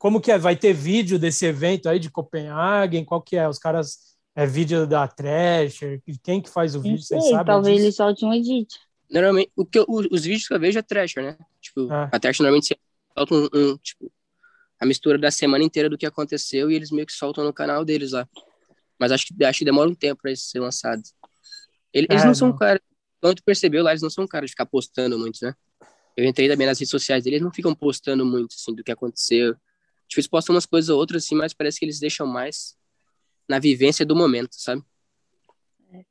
[0.00, 0.38] como que é?
[0.38, 3.04] Vai ter vídeo desse evento aí de Copenhagen?
[3.04, 3.46] Qual que é?
[3.46, 4.08] Os caras.
[4.34, 6.00] É vídeo da Thrasher?
[6.22, 7.02] Quem que faz o vídeo?
[7.02, 7.46] Vocês sei, sabem?
[7.46, 7.86] talvez disso?
[7.86, 8.74] ele solte um edit.
[9.10, 11.36] normalmente, o que eu- os vídeos que eu vejo é Thrasher, né?
[11.60, 12.08] Tipo, Ah.
[12.12, 12.78] a Thrasher normalmente
[13.18, 14.10] solta um, um, tipo,
[14.78, 17.84] a mistura da semana inteira do que aconteceu e eles meio que soltam no canal
[17.84, 18.26] deles lá.
[18.98, 21.02] Mas acho que, acho que demora um tempo pra isso ser lançado.
[21.92, 22.56] Ele- Eles É, não são não.
[22.56, 22.80] caras,
[23.20, 25.52] quando tu percebeu lá, eles não são caras de ficar postando muito, né?
[26.16, 28.92] Eu entrei também nas redes sociais deles, eles não ficam postando muito, assim, do que
[28.92, 29.56] aconteceu.
[30.10, 32.74] Tipo, eles postam umas coisas ou outras, assim, mas parece que eles deixam mais
[33.48, 34.82] na vivência do momento, sabe?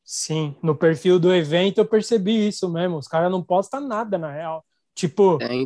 [0.03, 2.97] Sim, no perfil do evento eu percebi isso mesmo.
[2.97, 4.65] Os caras não postam nada, na real.
[4.95, 5.65] Tipo, É,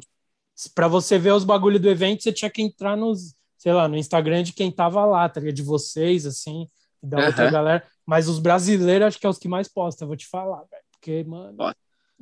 [0.73, 3.95] pra você ver os bagulho do evento, você tinha que entrar nos, sei lá, no
[3.95, 5.39] Instagram de quem tava lá, tá?
[5.39, 6.67] De vocês, assim,
[7.03, 7.51] e da outra Aham.
[7.53, 7.87] galera.
[8.03, 10.83] Mas os brasileiros acho que é os que mais postam, vou te falar, velho.
[10.91, 11.55] Porque, mano.
[11.59, 11.73] Ó.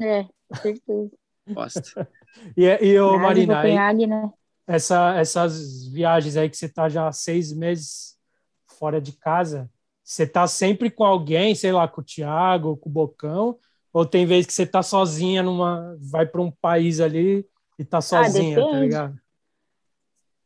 [0.01, 1.11] É, com certeza.
[1.53, 2.09] posta.
[2.55, 3.75] E, e ô, Marina, aí,
[4.07, 4.31] né?
[4.67, 8.17] Essa, essas viagens aí que você tá já seis meses
[8.65, 9.69] fora de casa,
[10.03, 13.57] você tá sempre com alguém, sei lá, com o Thiago, com o Bocão,
[13.93, 15.97] ou tem vez que você tá sozinha numa.
[15.99, 17.45] vai para um país ali
[17.77, 18.83] e tá sozinha, tá depende.
[18.83, 19.21] ligado?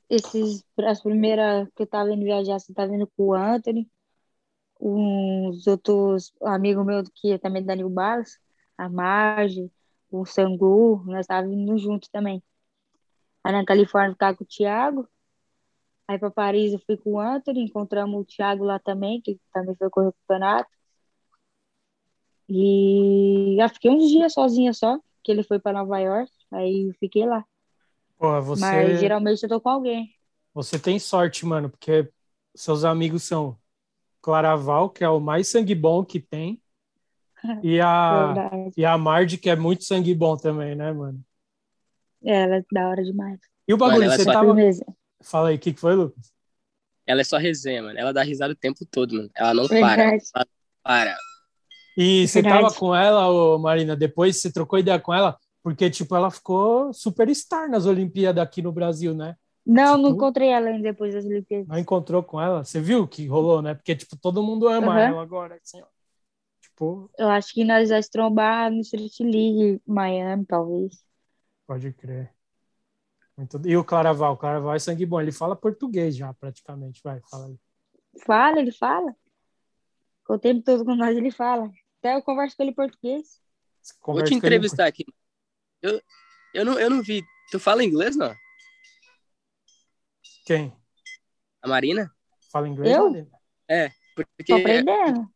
[0.10, 3.90] Esses, as primeiras que eu tava indo viajar, você tá vendo com o Anthony,
[4.80, 8.38] uns outros amigos meus que é também da New Balance,
[8.78, 9.72] a Marge,
[10.12, 12.44] o Sangu, nós tava indo juntos também.
[13.46, 15.08] Aí na Califórnia eu ficava com o Thiago,
[16.08, 19.76] aí pra Paris eu fui com o Anthony, encontramos o Thiago lá também, que também
[19.76, 20.68] foi correr o campeonato.
[22.50, 26.96] E já fiquei uns dias sozinha só, que ele foi pra Nova York, aí eu
[27.00, 27.46] fiquei lá.
[28.18, 28.62] Porra, você.
[28.62, 30.12] Mas geralmente eu tô com alguém.
[30.56, 32.10] Você tem sorte, mano, porque
[32.56, 33.56] seus amigos são
[34.24, 36.60] Claraval, que é o mais sangue bom que tem,
[37.64, 38.74] e a, Verdade.
[38.76, 41.24] e a Mardi, que é muito sangue bom também, né, mano?
[42.26, 43.40] É, ela é da hora demais.
[43.68, 44.48] E o bagulho, Mano, você só- tava.
[44.48, 44.86] Firmeza.
[45.24, 46.32] Fala aí, o que, que foi, Lucas?
[47.06, 47.98] Ela é só resenha, mano.
[48.00, 49.30] Ela dá risada o tempo todo, mano.
[49.36, 49.80] Ela não para.
[49.96, 50.24] Verdade.
[50.36, 50.46] Ela
[50.84, 51.18] para.
[51.98, 52.64] E você Verdade.
[52.64, 56.94] tava com ela, ô, Marina, depois você trocou ideia com ela, porque, tipo, ela ficou
[56.94, 59.36] superstar nas Olimpíadas aqui no Brasil, né?
[59.66, 60.16] Não, não Tipo?
[60.16, 61.68] encontrei ela ainda depois das Olimpíadas.
[61.68, 62.64] Não encontrou com ela?
[62.64, 63.74] Você viu o que rolou, né?
[63.74, 65.00] Porque, tipo, todo mundo ama Aham.
[65.08, 65.86] ela agora, assim, ó.
[66.62, 71.04] Tipo, Eu acho que nós vamos trombar no Street League, Miami, talvez.
[71.66, 72.34] Pode crer.
[73.38, 73.62] Muito...
[73.68, 74.34] E o Claraval?
[74.34, 75.20] O Claraval é sangue bom.
[75.20, 77.02] Ele fala português já, praticamente.
[77.04, 77.60] Vai, fala aí.
[78.26, 79.16] Fala, ele fala.
[80.28, 81.72] O tempo todo com nós ele fala.
[82.00, 83.42] Até eu converso com ele em português.
[84.06, 85.06] Vou te entrevistar aqui.
[85.82, 86.02] Eu,
[86.54, 87.24] eu, não, eu não vi.
[87.52, 88.34] Tu fala inglês, não?
[90.46, 90.76] Quem?
[91.62, 92.12] A Marina?
[92.52, 92.96] Fala inglês?
[92.96, 93.10] Eu?
[93.10, 93.30] Marina?
[94.16, 95.30] Porque Tô aprendendo.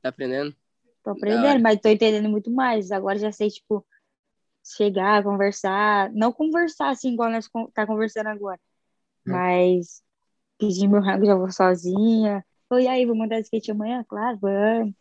[0.00, 0.56] tá aprendendo.
[1.02, 2.92] Tô aprendendo, mas tô entendendo muito mais.
[2.92, 3.84] Agora já sei, tipo,
[4.76, 6.10] chegar, conversar.
[6.12, 8.60] Não conversar assim, igual nós tá conversando agora.
[9.26, 9.32] Hum.
[9.32, 10.02] Mas
[10.58, 12.44] pedir meu rango, já vou sozinha.
[12.70, 14.04] Oi, aí, vou mandar skate amanhã?
[14.08, 14.94] Claro, vamos.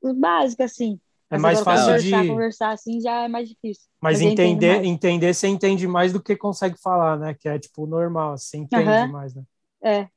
[0.00, 1.00] Os básicos, assim.
[1.30, 2.28] É Mas mais fácil conversar, de.
[2.28, 3.88] conversar assim já é mais difícil.
[4.00, 7.34] Mas entendo entender, entender, você entende mais do que consegue falar, né?
[7.34, 8.36] Que é, tipo, normal.
[8.36, 9.42] Você entende mais, né?
[9.82, 10.08] É.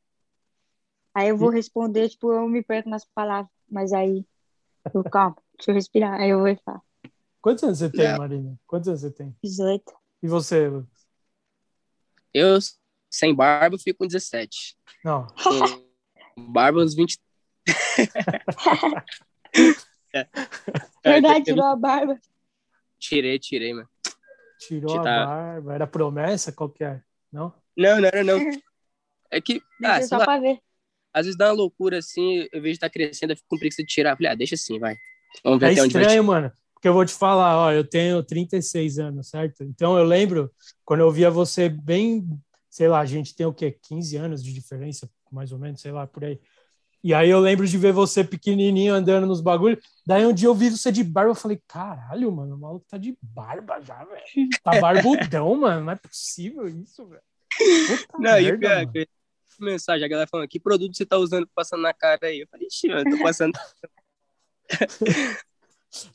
[1.13, 3.49] Aí eu vou responder, tipo, eu me perco nas palavras.
[3.69, 4.25] Mas aí,
[4.93, 6.19] eu, calma, deixa eu respirar.
[6.19, 6.81] Aí eu vou falar.
[7.45, 8.17] Quantos anos você tem, Não.
[8.17, 8.59] Marina?
[8.65, 9.35] Quantos anos você tem?
[9.43, 9.83] 18.
[10.23, 11.05] E você, Lucas?
[12.33, 12.57] Eu,
[13.07, 14.75] sem barba, fico com 17.
[15.03, 15.27] Não.
[16.33, 17.19] Com barba, uns 20.
[20.11, 20.27] É.
[21.05, 22.19] Verdade, tirou a barba.
[22.97, 23.87] Tirei, tirei, mano.
[24.57, 25.73] Tirou a barba.
[25.75, 26.51] Era promessa?
[26.51, 26.99] Qual que é?
[27.31, 27.53] Não?
[27.77, 28.39] Não, não era não.
[29.29, 30.59] É que, ah, só lá, pra ver.
[31.13, 33.83] às vezes dá uma loucura assim, eu vejo que tá crescendo, eu fico com preguiça
[33.83, 34.15] de tirar.
[34.15, 34.95] Falei, ah, deixa assim, vai.
[35.43, 36.01] Vamos ver É até onde vai.
[36.01, 36.51] estranho, mano.
[36.85, 39.63] Porque eu vou te falar, ó, eu tenho 36 anos, certo?
[39.63, 40.51] Então eu lembro
[40.83, 42.23] quando eu via você bem.
[42.69, 43.75] sei lá, a gente tem o quê?
[43.81, 46.39] 15 anos de diferença, mais ou menos, sei lá, por aí.
[47.03, 49.83] E aí eu lembro de ver você pequenininho andando nos bagulhos.
[50.05, 52.99] Daí um dia eu vi você de barba, eu falei, caralho, mano, o maluco tá
[52.99, 54.49] de barba já, velho.
[54.63, 57.23] Tá barbudão, mano, não é possível isso, velho.
[58.13, 59.07] Não, merda, e pior,
[59.59, 62.41] mensagem, a galera falando, que produto você tá usando passando na cara aí?
[62.41, 63.53] Eu falei, ixi, mano, tô passando...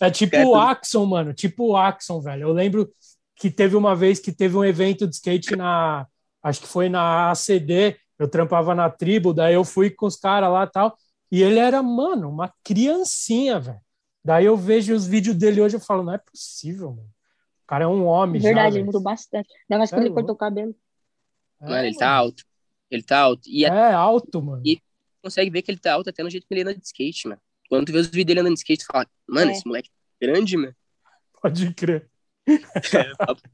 [0.00, 2.42] é tipo o Axon, mano, tipo o Axon, velho.
[2.42, 2.92] Eu lembro
[3.36, 6.06] que teve uma vez que teve um evento de skate na,
[6.42, 10.50] acho que foi na ACD, eu trampava na tribo, daí eu fui com os caras
[10.50, 10.96] lá e tal,
[11.32, 13.80] e ele era, mano, uma criancinha, velho.
[14.22, 17.08] Daí eu vejo os vídeos dele hoje e falo, não é possível, mano.
[17.64, 19.48] O cara é um homem Verdade, já, ele mudou bastante.
[19.68, 20.74] Ainda mais quando é ele cortou o cabelo.
[21.60, 22.44] É, mano, ele tá alto.
[22.90, 23.48] Ele tá alto.
[23.48, 24.62] E é alto, mano.
[24.66, 24.82] E
[25.22, 27.40] consegue ver que ele tá alto até no jeito que ele anda de skate, mano.
[27.70, 29.54] Quando tu vê os vídeos dele andando de skate, tu fala, mano, é.
[29.54, 29.88] esse moleque
[30.20, 30.74] é grande, mano.
[31.40, 32.10] Pode crer.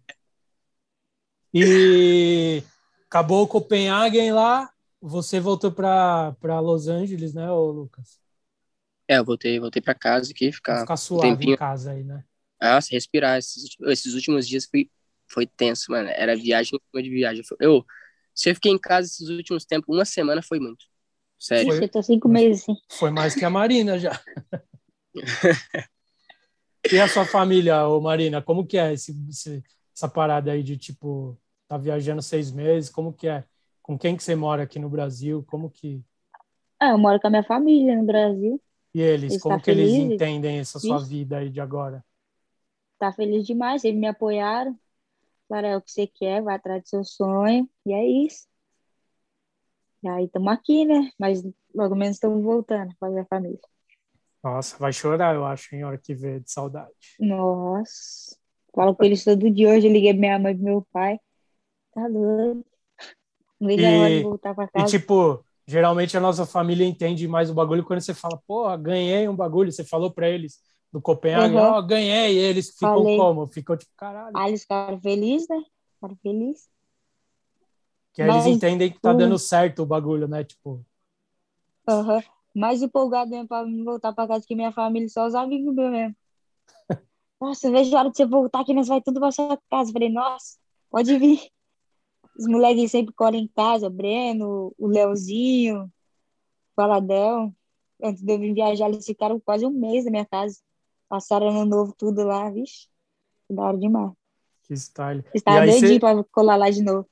[1.53, 2.63] e
[3.07, 8.19] acabou o Copenhagen lá, você voltou para Los Angeles, né, ô Lucas?
[9.07, 12.25] É, eu voltei, voltei para casa aqui, ficar, ficar suave um em casa aí, né?
[12.59, 13.39] Ah, se respirar.
[13.39, 14.91] Esses, esses últimos dias foi,
[15.29, 16.09] foi tenso, mano.
[16.09, 17.45] Era viagem em cima de viagem.
[17.61, 17.85] Eu,
[18.35, 20.87] se eu fiquei em casa esses últimos tempos, uma semana foi muito.
[21.39, 21.73] Sério.
[21.73, 22.77] Foi, eu tô cinco meses, sim.
[22.91, 24.19] Foi mais que a Marina já.
[26.93, 29.63] e a sua família, ô Marina, como que é esse, esse,
[29.95, 33.45] essa parada aí de, tipo, tá viajando seis meses, como que é?
[33.83, 35.45] Com quem que você mora aqui no Brasil?
[35.47, 36.03] Como que...
[36.81, 38.61] Ah, eu moro com a minha família no Brasil.
[38.95, 39.93] E eles, eles como tá que feliz?
[39.93, 41.07] eles entendem essa sua Isso.
[41.07, 42.05] vida aí de agora?
[42.99, 44.77] Tá feliz demais, eles me apoiaram.
[45.49, 47.69] Falaram, é o que você quer, vai atrás do seu sonho.
[47.85, 48.47] E é isso.
[50.07, 51.11] E aí estamos aqui, né?
[51.19, 51.43] Mas
[51.75, 53.59] logo menos estamos voltando para a família.
[54.41, 56.95] Nossa, vai chorar, eu acho, em hora que vê de saudade.
[57.19, 58.37] Nossa.
[58.73, 59.71] Falo com eles todo dia.
[59.71, 61.19] Hoje eu liguei minha mãe e meu pai.
[61.93, 62.65] Tá doido.
[63.59, 64.87] Não vejo a hora de voltar pra casa.
[64.87, 69.29] E, tipo, geralmente a nossa família entende mais o bagulho quando você fala, pô, ganhei
[69.29, 69.73] um bagulho.
[69.73, 70.61] Você falou pra eles
[70.93, 71.79] no Copenhague, ó, uhum.
[71.79, 72.37] oh, ganhei.
[72.37, 73.17] E eles ficam Falei.
[73.17, 73.49] como?
[73.49, 74.37] Ficam tipo, caralho.
[74.37, 75.65] Ah, eles ficaram felizes, né?
[75.95, 76.76] Ficaram felizes.
[78.17, 80.43] Que aí eles entendem que tá dando certo o bagulho, né?
[80.43, 80.83] Tipo.
[81.87, 82.17] Aham.
[82.17, 82.23] Uhum.
[82.55, 86.17] Mais empolgado mesmo pra voltar pra casa que minha família, só os amigos meus mesmo.
[87.39, 89.93] nossa, eu vejo a hora de você voltar que nós vai tudo pra sua casa.
[89.93, 90.57] falei, nossa,
[90.91, 91.51] pode vir.
[92.39, 95.91] Os moleques sempre colam em casa, o Breno, o Leozinho, o
[96.75, 97.55] Faladão.
[98.03, 100.59] Antes de eu vir viajar, eles ficaram quase um mês na minha casa.
[101.07, 102.89] Passaram ano novo tudo lá, vixe.
[103.51, 104.13] Da hora demais.
[104.63, 105.23] Que style.
[105.35, 106.01] Estava doidinho você...
[106.01, 107.07] pra colar lá de novo.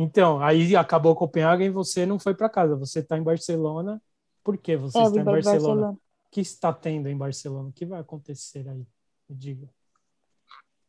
[0.00, 2.76] Então, aí acabou Copenhague e você não foi para casa.
[2.76, 4.00] Você está em Barcelona.
[4.44, 5.60] Por que você é, está em Barcelona?
[5.60, 5.90] Barcelona?
[5.90, 7.68] O que está tendo em Barcelona?
[7.68, 8.86] O que vai acontecer aí?
[9.28, 9.68] Me diga.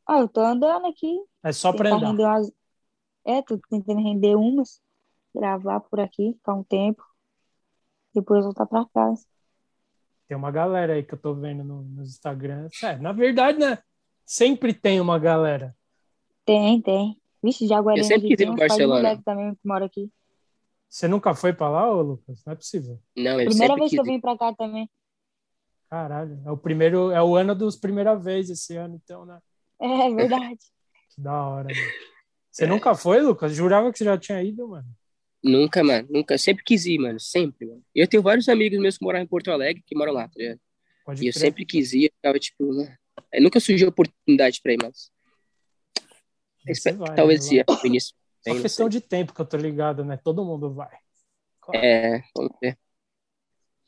[0.06, 1.20] Ah, eu tô andando aqui.
[1.42, 2.12] É só para andar.
[2.12, 2.52] Umas...
[3.26, 4.80] É, tô tentando render umas,
[5.34, 7.04] gravar por aqui, ficar um tempo,
[8.14, 9.26] depois voltar para casa.
[10.28, 12.84] Tem uma galera aí que eu tô vendo no, nos Instagrams.
[12.84, 13.80] É, na verdade, né?
[14.24, 15.76] Sempre tem uma galera.
[16.46, 17.19] Tem, tem.
[17.44, 18.04] Vixe, Jaguarina.
[18.04, 19.22] Eu sempre quis ir pro Barcelona.
[19.24, 20.10] também que mora aqui.
[20.90, 22.44] Você nunca foi para lá, ô Lucas?
[22.46, 23.00] Não é possível.
[23.16, 24.90] Não, eu Primeira vez que eu vim para cá também.
[25.90, 29.40] Caralho, é o primeiro, é o ano dos primeira vez esse ano, então, né?
[29.80, 30.60] É verdade.
[31.14, 31.68] que da hora.
[31.68, 31.92] Mano.
[32.52, 32.68] Você é.
[32.68, 33.54] nunca foi, Lucas?
[33.54, 34.88] Jurava que você já tinha ido, mano.
[35.44, 36.08] Nunca, mano.
[36.12, 36.38] Nunca.
[36.38, 37.20] Sempre quis ir, mano.
[37.20, 37.84] Sempre, mano.
[37.96, 40.60] Eu tenho vários amigos meus que moram em Porto Alegre que moram lá, tá ligado?
[41.06, 42.06] Pode e eu sempre quis ir.
[42.06, 42.98] Eu ficava, tipo, né?
[43.32, 45.12] Eu nunca surgiu a oportunidade pra ir, mas.
[46.98, 48.16] Vai, talvez sim, no início.
[48.42, 50.18] Só Bem, questão de tempo que eu tô ligado, né?
[50.18, 50.96] Todo mundo vai.
[51.62, 51.86] Claro.
[51.86, 52.78] É, vamos ver.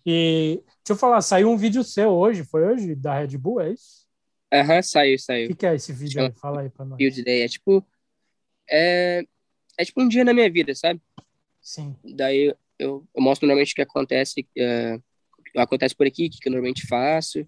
[0.05, 2.95] E deixa eu falar, saiu um vídeo seu hoje, foi hoje?
[2.95, 4.07] Da Red Bull, é isso?
[4.51, 5.45] Aham, uhum, saiu, saiu.
[5.45, 6.31] O que, que, é esse vídeo aí?
[6.33, 6.97] Fala aí pra nós.
[6.97, 7.43] Field Day.
[7.43, 7.85] É tipo
[8.69, 9.23] é,
[9.77, 11.01] é tipo um dia na minha vida, sabe?
[11.61, 11.95] Sim.
[12.03, 14.99] Daí eu, eu mostro normalmente o que acontece, é,
[15.55, 17.45] acontece por aqui, o que eu normalmente faço.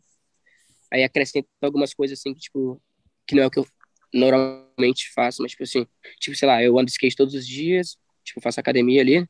[0.92, 2.82] Aí acrescento algumas coisas assim que, tipo,
[3.26, 3.68] que não é o que eu
[4.14, 5.88] normalmente faço, mas, tipo assim,
[6.20, 9.28] tipo, sei lá, eu ando de skate todos os dias, tipo, faço academia ali,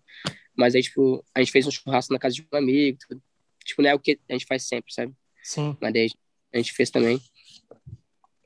[0.55, 3.21] mas aí, tipo, a gente fez um churrasco na casa de um amigo, tudo.
[3.63, 5.13] tipo, não é o que a gente faz sempre, sabe?
[5.41, 5.75] Sim.
[5.81, 6.09] Mas daí
[6.53, 7.19] a gente fez também.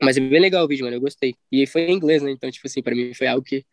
[0.02, 0.96] Mas é bem legal o vídeo, mano.
[0.96, 1.36] Eu gostei.
[1.52, 2.32] E foi em inglês, né?
[2.32, 3.66] Então, tipo assim, pra mim foi algo que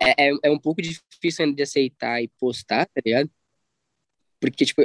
[0.00, 3.30] é, é, é um pouco difícil ainda de aceitar e postar, tá ligado?
[4.40, 4.82] Porque, tipo,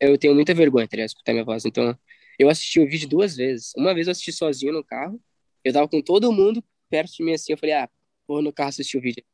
[0.00, 1.08] eu tenho muita vergonha, tá ligado?
[1.08, 1.64] Escutar minha voz.
[1.64, 1.96] Então,
[2.38, 3.72] eu assisti o vídeo duas vezes.
[3.76, 5.20] Uma vez eu assisti sozinho no carro.
[5.68, 7.52] Eu tava com todo mundo perto de mim assim.
[7.52, 7.88] Eu falei, ah,
[8.26, 9.24] vou no carro assistir o vídeo.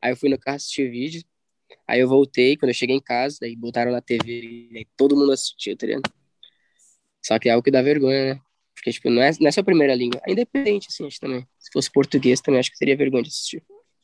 [0.00, 1.22] Aí eu fui no carro assistir o vídeo.
[1.86, 5.32] Aí eu voltei, quando eu cheguei em casa, daí botaram na TV e todo mundo
[5.32, 6.10] assistiu, tá ligado?
[7.24, 8.40] Só que é algo que dá vergonha, né?
[8.74, 10.20] Porque, tipo, não é, não é sua primeira língua.
[10.26, 11.46] É independente, assim, acho também.
[11.58, 13.62] Se fosse português, também acho que teria vergonha de assistir.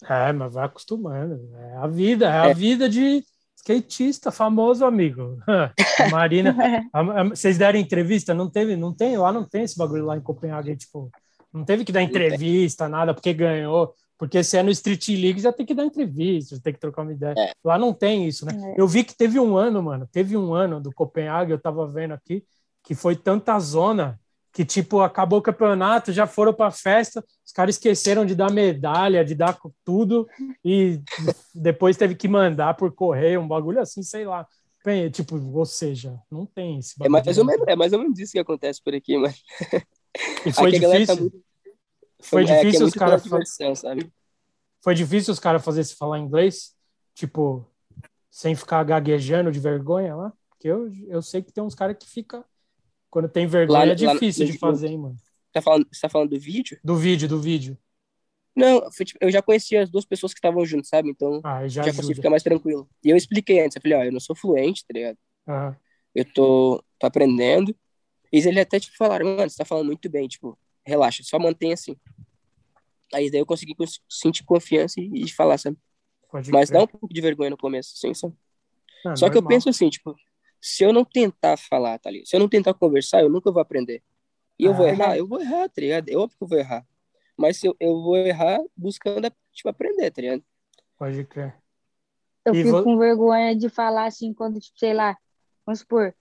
[0.09, 1.51] É, mas vai acostumando.
[1.57, 2.55] É a vida, é a é.
[2.55, 3.25] vida de
[3.57, 5.37] skatista famoso, amigo.
[5.47, 5.73] A
[6.11, 6.55] Marina,
[6.93, 8.33] a, a, vocês deram entrevista?
[8.33, 11.11] Não teve, não tem, lá não tem esse bagulho lá em Copenhague, tipo,
[11.53, 13.95] não teve que dar entrevista, nada, porque ganhou.
[14.19, 17.03] Porque se é no Street League, já tem que dar entrevista, já tem que trocar
[17.03, 17.35] uma ideia.
[17.39, 17.53] É.
[17.63, 18.53] Lá não tem isso, né?
[18.73, 18.81] É.
[18.81, 22.15] Eu vi que teve um ano, mano, teve um ano do Copenhague, eu tava vendo
[22.15, 22.45] aqui,
[22.83, 24.19] que foi tanta zona
[24.53, 29.25] que, tipo, acabou o campeonato, já foram pra festa, os caras esqueceram de dar medalha,
[29.25, 30.27] de dar tudo,
[30.65, 31.01] e
[31.55, 34.45] depois teve que mandar por correio, um bagulho assim, sei lá.
[35.13, 37.19] Tipo, ou seja, não tem esse bagulho.
[37.19, 39.41] É mais, ou menos, é mais ou menos isso que acontece por aqui, mas.
[40.47, 41.15] E foi aqui tá difícil.
[41.15, 41.45] Tá muito...
[42.21, 43.23] Foi, é, difícil é os caras.
[44.83, 46.75] Foi difícil os caras fazer se falar inglês,
[47.15, 47.67] tipo,
[48.31, 50.33] sem ficar gaguejando de vergonha lá.
[50.51, 52.45] Porque eu, eu sei que tem uns caras que fica
[53.11, 55.17] quando tem vergonha lá, é difícil lá, de fazer, hein, mano.
[55.53, 56.79] Tá falando, você tá falando do vídeo?
[56.85, 57.79] Do vídeo, do vídeo.
[58.55, 61.09] Não, tipo, eu já conhecia as duas pessoas que estavam juntos, sabe?
[61.09, 62.89] Então ah, já, já consegui ficar mais tranquilo.
[63.05, 65.17] E eu expliquei antes, eu falei, ó, eu não sou fluente, tá ligado?
[66.15, 67.75] Eu tô, tô aprendendo.
[68.33, 71.73] E eles até, tipo, falaram, mano, você tá falando muito bem, tipo, relaxa, só mantém
[71.73, 71.97] assim.
[73.13, 73.75] Aí daí eu consegui
[74.09, 75.79] sentir confiança e, e falar, sabe?
[76.31, 76.79] Pode Mas crer.
[76.79, 78.35] dá um pouco de vergonha no começo, assim, sabe?
[79.05, 79.31] Ah, só normal.
[79.31, 80.15] que eu penso assim, tipo,
[80.61, 82.29] se eu não tentar falar, tá ligado?
[82.29, 84.03] Se eu não tentar conversar, eu nunca vou aprender.
[84.59, 86.09] E eu ah, vou errar, eu vou errar, tá ligado?
[86.09, 86.87] É óbvio que eu vou errar.
[87.37, 90.43] Mas se eu, eu vou errar buscando, tipo, aprender, tá ligado?
[90.99, 91.57] Pode crer.
[92.45, 92.83] Eu e fico vou...
[92.83, 95.17] com vergonha de falar assim, quando, tipo, sei lá,
[95.65, 96.15] vamos supor,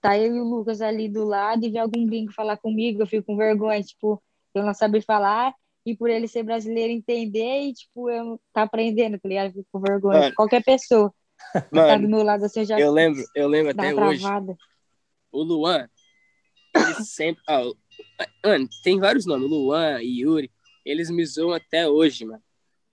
[0.00, 3.06] tá eu e o Lucas ali do lado e vem algum gringo falar comigo, eu
[3.06, 4.22] fico com vergonha, tipo,
[4.54, 9.18] eu não saber falar e por ele ser brasileiro entender e, tipo, eu tá aprendendo,
[9.18, 9.46] tá ligado?
[9.46, 10.20] Eu fico com vergonha.
[10.20, 11.12] Mano, Qualquer pessoa.
[11.72, 14.24] Mano, tá do meu lado, assim, já eu lembro, eu lembro até hoje.
[15.30, 15.88] O Luan,
[16.74, 17.42] ele sempre.
[17.48, 17.62] Ah,
[18.44, 20.50] mano, tem vários nomes, Luan e Yuri.
[20.84, 22.42] Eles me zoam até hoje, mano.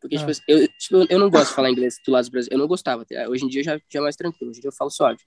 [0.02, 0.34] Porque, tipo, ah.
[0.34, 2.50] tipo, eu, tipo, eu não gosto de falar inglês do lado do Brasil.
[2.52, 3.06] Eu não gostava.
[3.06, 3.28] Tá?
[3.28, 4.52] Hoje em dia eu já, já é mais tranquilo.
[4.52, 5.20] Hoje em dia eu falo suave.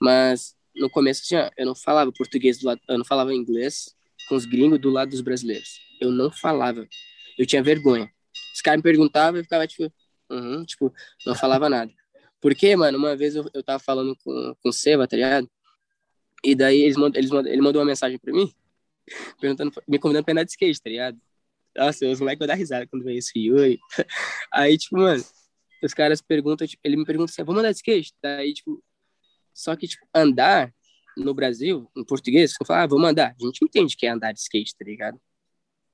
[0.00, 2.80] Mas no começo, assim, ó, eu não falava português do lado.
[2.88, 3.94] Eu não falava inglês
[4.28, 5.80] com os gringos do lado dos brasileiros.
[6.00, 6.86] Eu não falava.
[7.38, 8.10] Eu tinha vergonha.
[8.54, 9.92] Os caras me perguntavam e eu ficava, tipo,
[10.30, 10.92] uhum, tipo,
[11.26, 11.92] não falava nada.
[12.40, 15.50] Porque, mano, uma vez eu, eu tava falando com, com o Seva, tá ligado?
[16.42, 18.52] E daí eles mandam, eles mandam, ele mandou uma mensagem pra mim,
[19.40, 21.20] perguntando, me convidando pra andar de skate, tá ligado?
[21.76, 23.78] Nossa, os moleques vão dar risada quando vê isso, Yuri.
[24.52, 25.22] Aí, tipo, mano,
[25.82, 28.12] os caras perguntam, tipo, ele me pergunta assim, vamos andar de skate?
[28.22, 28.82] Daí, tipo,
[29.54, 30.72] só que, tipo, andar
[31.16, 33.34] no Brasil, em português, você fala, ah, vamos andar.
[33.38, 35.20] A gente entende que é andar de skate, tá ligado?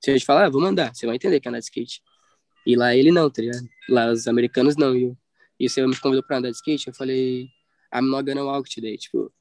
[0.03, 2.03] Se a gente falar, ah, vamos andar, você vai entender que é andar de skate.
[2.66, 3.66] E lá ele não, tá ligado?
[3.88, 4.95] Lá os americanos não.
[4.95, 5.16] E eu,
[5.59, 7.49] e o senhor me convidou pra andar de skate, eu falei,
[7.95, 8.97] I'm not gonna walk today.
[8.97, 9.33] Tipo,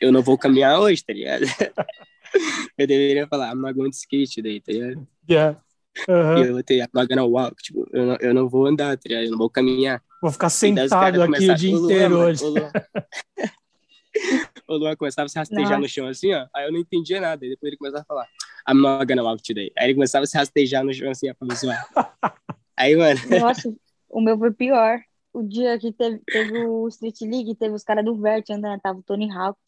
[0.00, 1.44] eu não vou caminhar hoje, tá ligado?
[2.78, 5.06] eu deveria falar, I'm not going to skate today, tá ligado?
[5.28, 5.60] Yeah.
[6.08, 6.38] Uhum.
[6.38, 7.62] E eu vou ter, I'm not gonna walk.
[7.62, 9.24] Tipo, eu não, eu não vou andar, tá ligado?
[9.24, 10.02] Eu não vou caminhar.
[10.24, 12.42] Vou ficar sentado aqui começar, o dia inteiro Luan, hoje.
[14.66, 15.80] o Luan começava a se rastejar não.
[15.80, 16.46] no chão assim, ó.
[16.56, 17.44] Aí eu não entendia nada.
[17.44, 18.26] Aí depois ele começava a falar,
[18.66, 19.70] I'm not gonna walk today.
[19.76, 21.86] Aí ele começava a se rastejar no chão assim, ó, pra me zoar.
[22.74, 23.20] Aí, mano.
[23.38, 23.70] Nossa,
[24.08, 24.98] o meu foi pior
[25.34, 29.00] o dia que teve, teve o Street League, teve os caras do Vert andando, tava
[29.00, 29.58] o Tony Hawk.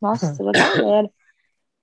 [0.00, 1.10] Nossa, a galera.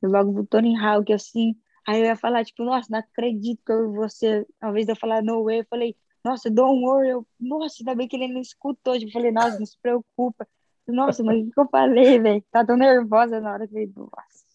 [0.02, 1.56] logo o Tony Hawk, assim.
[1.88, 4.44] Aí eu ia falar, tipo, nossa, não acredito que eu você.
[4.60, 5.96] Uma vez eu falar no way, eu falei,
[6.28, 7.10] nossa, don't worry.
[7.10, 8.98] Eu, nossa, ainda bem que ele não escutou.
[8.98, 10.48] Tipo, eu falei, nossa, não se preocupa.
[10.88, 12.44] Nossa, mas o que eu falei, velho?
[12.52, 14.48] Tá tão nervosa na hora que eu nossa.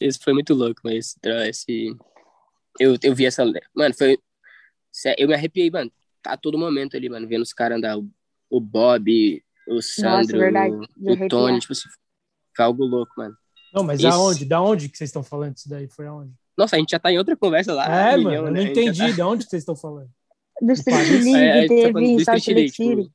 [0.00, 1.96] Esse foi muito louco, mas esse.
[2.78, 3.44] Eu, eu vi essa.
[3.74, 4.18] Mano, foi.
[5.18, 5.90] Eu me arrepiei, mano
[6.24, 8.10] a todo momento ali, mano, vendo os caras andar, o,
[8.48, 11.88] o Bob, o Sandro, Nossa, o, o Tony, tipo assim,
[12.56, 13.36] foi algo louco, mano.
[13.72, 14.08] Não, mas Esse...
[14.08, 14.44] aonde?
[14.44, 15.88] Da onde que vocês estão falando isso daí?
[15.88, 16.32] Foi aonde?
[16.56, 18.12] Nossa, a gente já tá em outra conversa lá.
[18.12, 18.62] É, mano, eu não né?
[18.64, 18.98] entendi.
[18.98, 19.10] Tá...
[19.10, 20.08] De onde vocês estão falando?
[20.60, 23.12] Do Street League, é, teve tá em Salt Lake City.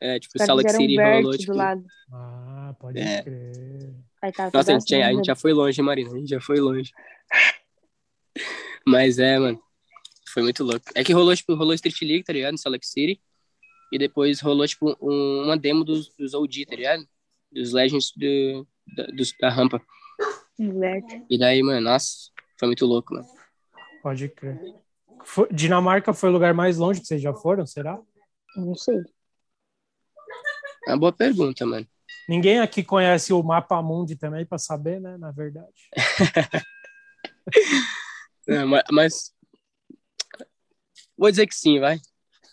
[0.00, 1.52] É, tipo, Salt Lake City rolou, tipo...
[1.52, 1.84] do lado.
[2.12, 3.22] Ah, pode é.
[3.22, 3.94] crer.
[4.36, 6.12] Tá, Nossa, a gente, a gente já foi longe, Marina.
[6.12, 6.92] A gente já foi longe.
[8.86, 9.60] Mas é, mano.
[10.28, 10.84] Foi muito louco.
[10.94, 12.54] É que rolou, tipo, rolou Street League, tá ligado?
[12.54, 13.20] Em Salt Lake City.
[13.92, 17.06] E depois rolou, tipo, um, uma demo dos, dos OG, tá ligado?
[17.50, 18.66] Dos Legends do,
[18.96, 19.80] da, dos, da rampa.
[21.28, 22.30] E daí, mano, nossa,
[22.62, 23.26] foi muito louco, mano.
[24.04, 24.56] Pode crer.
[25.24, 28.00] Foi, Dinamarca foi o lugar mais longe que vocês já foram, será?
[28.54, 29.00] Não sei.
[30.86, 31.84] É uma boa pergunta, mano.
[32.28, 35.16] Ninguém aqui conhece o mapa mundi também para saber, né?
[35.16, 35.72] Na verdade.
[38.46, 39.34] Não, mas
[41.18, 41.96] Vou dizer que sim, vai.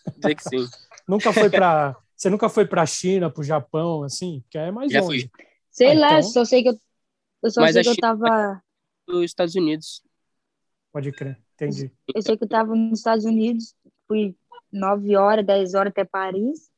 [0.06, 0.66] Vou dizer que sim.
[1.06, 4.42] nunca foi para Você nunca foi para China, para o Japão, assim?
[4.50, 5.30] Que é mais Já longe.
[5.32, 5.46] Fui.
[5.70, 6.22] Sei ah, lá, então...
[6.24, 6.80] só sei que eu,
[7.44, 8.60] eu só Mas sei que eu tava.
[9.10, 10.02] Nos Estados Unidos.
[10.92, 11.92] Pode crer, entendi.
[12.14, 13.74] Eu sei que eu tava nos Estados Unidos
[14.06, 14.36] fui
[14.72, 16.68] 9 horas, 10 horas até Paris.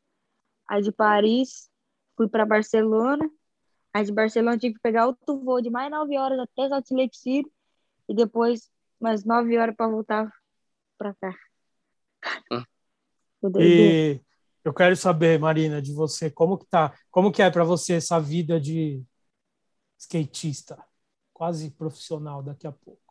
[0.68, 1.70] Aí de Paris
[2.16, 3.28] fui para Barcelona.
[3.95, 7.16] Aí de Barcelona tive que pegar outro voo de mais 9 horas até Salt Lake
[7.16, 7.51] City.
[8.09, 8.70] E depois
[9.01, 10.30] mais 9 horas para voltar
[10.99, 11.35] para cá.
[12.53, 12.62] Hum.
[13.59, 14.20] E
[14.64, 18.20] eu quero saber, Marina, de você, como que tá, como que é para você essa
[18.20, 19.03] vida de
[19.99, 20.83] skatista,
[21.43, 23.03] quase profissional daqui a pouco?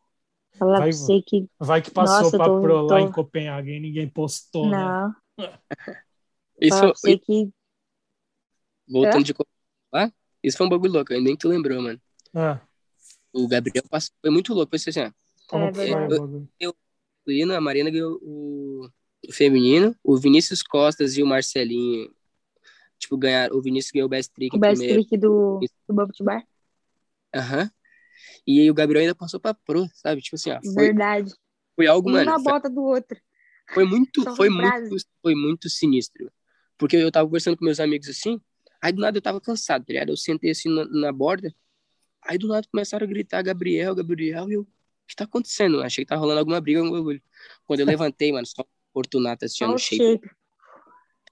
[0.53, 1.49] Falar Vai, pra você que.
[1.59, 4.77] Vai que passou Nossa, para tô- pro lá tô- em Copenhague e ninguém postou, né?
[4.77, 5.15] Não.
[6.61, 7.51] Isso, Falar pra você que.
[8.88, 9.34] voltando de
[9.91, 10.11] lá,
[10.41, 11.99] isso foi um bagulho louco, nem tu lembrou, mano.
[12.34, 12.61] Ah,
[13.34, 15.11] O Gabriel passou, foi muito louco, foi assim, ó.
[15.47, 16.47] como É foi o bagulho?
[17.23, 18.89] masculino, a Marina ganhou o,
[19.27, 22.13] o feminino, o Vinícius Costas e o Marcelinho,
[22.99, 25.03] tipo, ganharam, o Vinícius ganhou o Best Trick O best primeiro.
[25.03, 26.43] trick do, do Bubble to Bar.
[27.34, 27.71] Aham.
[28.46, 30.22] E aí o Gabriel ainda passou pra pro, sabe?
[30.22, 31.34] Tipo assim, ó, foi, Verdade.
[31.76, 33.20] foi algo, Um mano, na foi, bota do outro.
[33.74, 34.89] foi muito, Só foi frase.
[34.89, 36.32] muito, foi muito sinistro.
[36.78, 38.42] Porque eu tava conversando com meus amigos assim,
[38.82, 40.10] aí do nada eu tava cansado, tá ligado?
[40.10, 41.54] Eu sentei assim na, na borda,
[42.24, 44.68] aí do nada começaram a gritar Gabriel, Gabriel, e eu, o
[45.08, 45.78] que tá acontecendo?
[45.78, 47.22] Eu achei que tava rolando alguma briga, algum bagulho.
[47.66, 49.98] Quando eu levantei, mano, só Fortunato assistindo Só o o shape.
[49.98, 50.30] shape.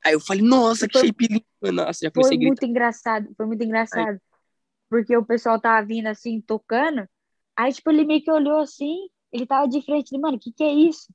[0.06, 2.48] Aí eu falei, nossa, que Foi- shape lindo, nossa, já Foi comecei gritar.
[2.48, 3.34] muito engraçado.
[3.36, 4.22] Foi muito engraçado.
[4.90, 7.08] Porque o pessoal tava vindo assim, tocando.
[7.56, 8.96] Aí, tipo, ele meio que olhou assim.
[9.32, 10.18] Ele tava de frente.
[10.18, 11.08] Mano, o que que é isso?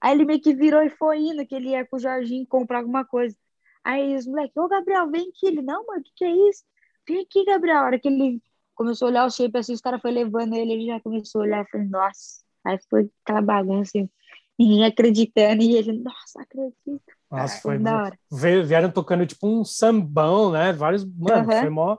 [0.00, 2.78] Aí ele meio que virou e foi indo, que ele ia com o Jorginho comprar
[2.78, 3.36] alguma coisa.
[3.84, 5.46] Aí os moleques, ô Gabriel, vem aqui.
[5.46, 6.64] Ele, não, mano, o que que é isso?
[7.08, 7.78] Vem aqui, Gabriel.
[7.78, 8.42] A hora que ele
[8.74, 11.44] começou a olhar o shape assim, os caras foram levando ele, ele já começou a
[11.44, 11.66] olhar.
[11.70, 12.44] Falei, nossa.
[12.64, 14.10] Aí foi aquela bagunça, assim,
[14.58, 15.62] ninguém acreditando.
[15.62, 17.02] E ele, nossa, acredito.
[17.30, 18.18] Nossa, Ah, foi da hora.
[18.30, 20.72] veio- vieram tocando tipo um sambão, né?
[20.72, 21.60] Vários, mano, Aham.
[21.60, 21.96] foi mó,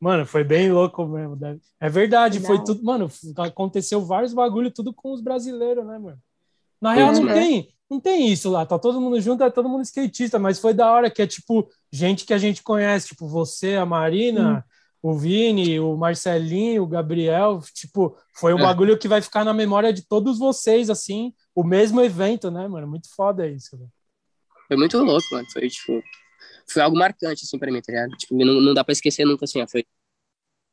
[0.00, 1.38] mano, foi bem louco mesmo.
[1.80, 6.18] É verdade, Da foi tudo, mano, aconteceu vários bagulho tudo com os brasileiros, né, mano?
[6.80, 9.82] Na real não tem, não tem isso lá, tá todo mundo junto, é todo mundo
[9.82, 13.76] skatista, mas foi da hora que é tipo gente que a gente conhece, tipo você,
[13.76, 14.64] a Marina,
[15.02, 18.62] o Vini, o Marcelinho, o Gabriel, tipo, foi um É.
[18.62, 22.86] bagulho que vai ficar na memória de todos vocês assim, o mesmo evento, né, mano?
[22.88, 23.90] Muito foda isso, velho.
[24.66, 25.46] Foi muito louco, mano.
[25.52, 26.02] Foi, tipo,
[26.68, 28.16] foi algo marcante, assim, pra mim, tá ligado?
[28.16, 29.68] Tipo, não, não dá pra esquecer nunca, assim, ó.
[29.68, 29.84] Foi...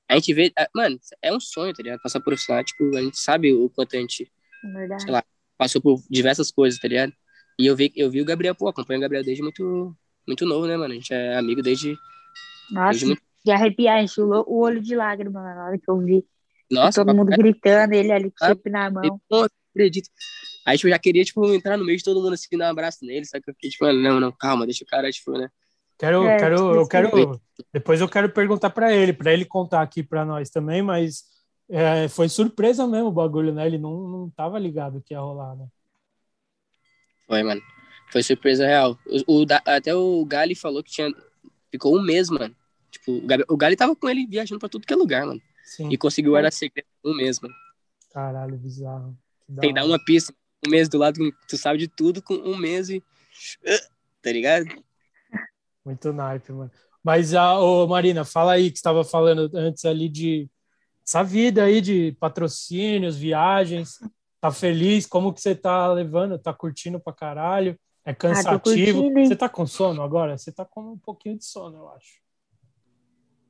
[0.09, 2.01] A gente vê, mano, é um sonho, tá ligado?
[2.01, 4.31] Passar por isso lá, tipo, a gente sabe o quanto a gente
[4.71, 5.03] verdade.
[5.03, 5.23] Sei lá.
[5.57, 7.13] passou por diversas coisas, tá ligado?
[7.59, 9.95] E eu vi, eu vi o Gabriel, pô, acompanho o Gabriel desde muito,
[10.27, 10.93] muito novo, né, mano?
[10.93, 11.95] A gente é amigo desde,
[12.71, 13.21] Nossa, desde muito...
[13.45, 16.25] de arrepiar, encheu o olho de lágrima na hora que eu vi.
[16.71, 19.21] Nossa, todo mundo papai, gritando, ele ali com Ah, na mão.
[19.29, 20.09] Pô, acredito.
[20.65, 22.71] Aí, tipo, eu já queria, tipo, entrar no meio de todo mundo, assim, dar um
[22.71, 23.43] abraço nele, sabe?
[23.43, 25.49] que Eu fiquei, tipo, não, não, calma, deixa o cara, tipo, né?
[25.97, 27.41] Quero, É, quero, tipo eu isso quero.
[27.71, 31.23] Depois eu quero perguntar para ele, para ele contar aqui para nós também, mas
[31.69, 33.65] é, foi surpresa mesmo o bagulho, né?
[33.65, 35.67] Ele não, não tava ligado que ia rolar, né?
[37.27, 37.61] Foi, mano.
[38.11, 38.97] Foi surpresa real.
[39.27, 41.11] O, o até o Gali falou que tinha.
[41.71, 42.55] Ficou um mês, mano.
[42.91, 45.41] Tipo, o, Gabi- o Gali tava com ele viajando pra tudo que é lugar, mano.
[45.63, 45.89] Sim.
[45.89, 47.55] E conseguiu guardar segredo um mês, mano.
[48.11, 49.17] Caralho, bizarro.
[49.47, 50.33] Que Tem que dar uma pista.
[50.65, 53.03] Um mês do lado, tu sabe de tudo com um mês e.
[54.21, 54.65] Tá ligado?
[55.85, 56.71] Muito naipe, mano.
[57.03, 60.49] Mas, a ô, Marina, fala aí que estava falando antes ali de
[61.05, 63.99] essa vida aí de patrocínios, viagens.
[64.39, 65.05] Tá feliz?
[65.05, 66.39] Como que você tá levando?
[66.39, 67.77] Tá curtindo pra caralho?
[68.05, 68.59] É cansativo?
[68.99, 69.27] curtindo, hein?
[69.27, 70.37] você tá com sono agora?
[70.37, 72.21] Você tá com um pouquinho de sono, eu acho.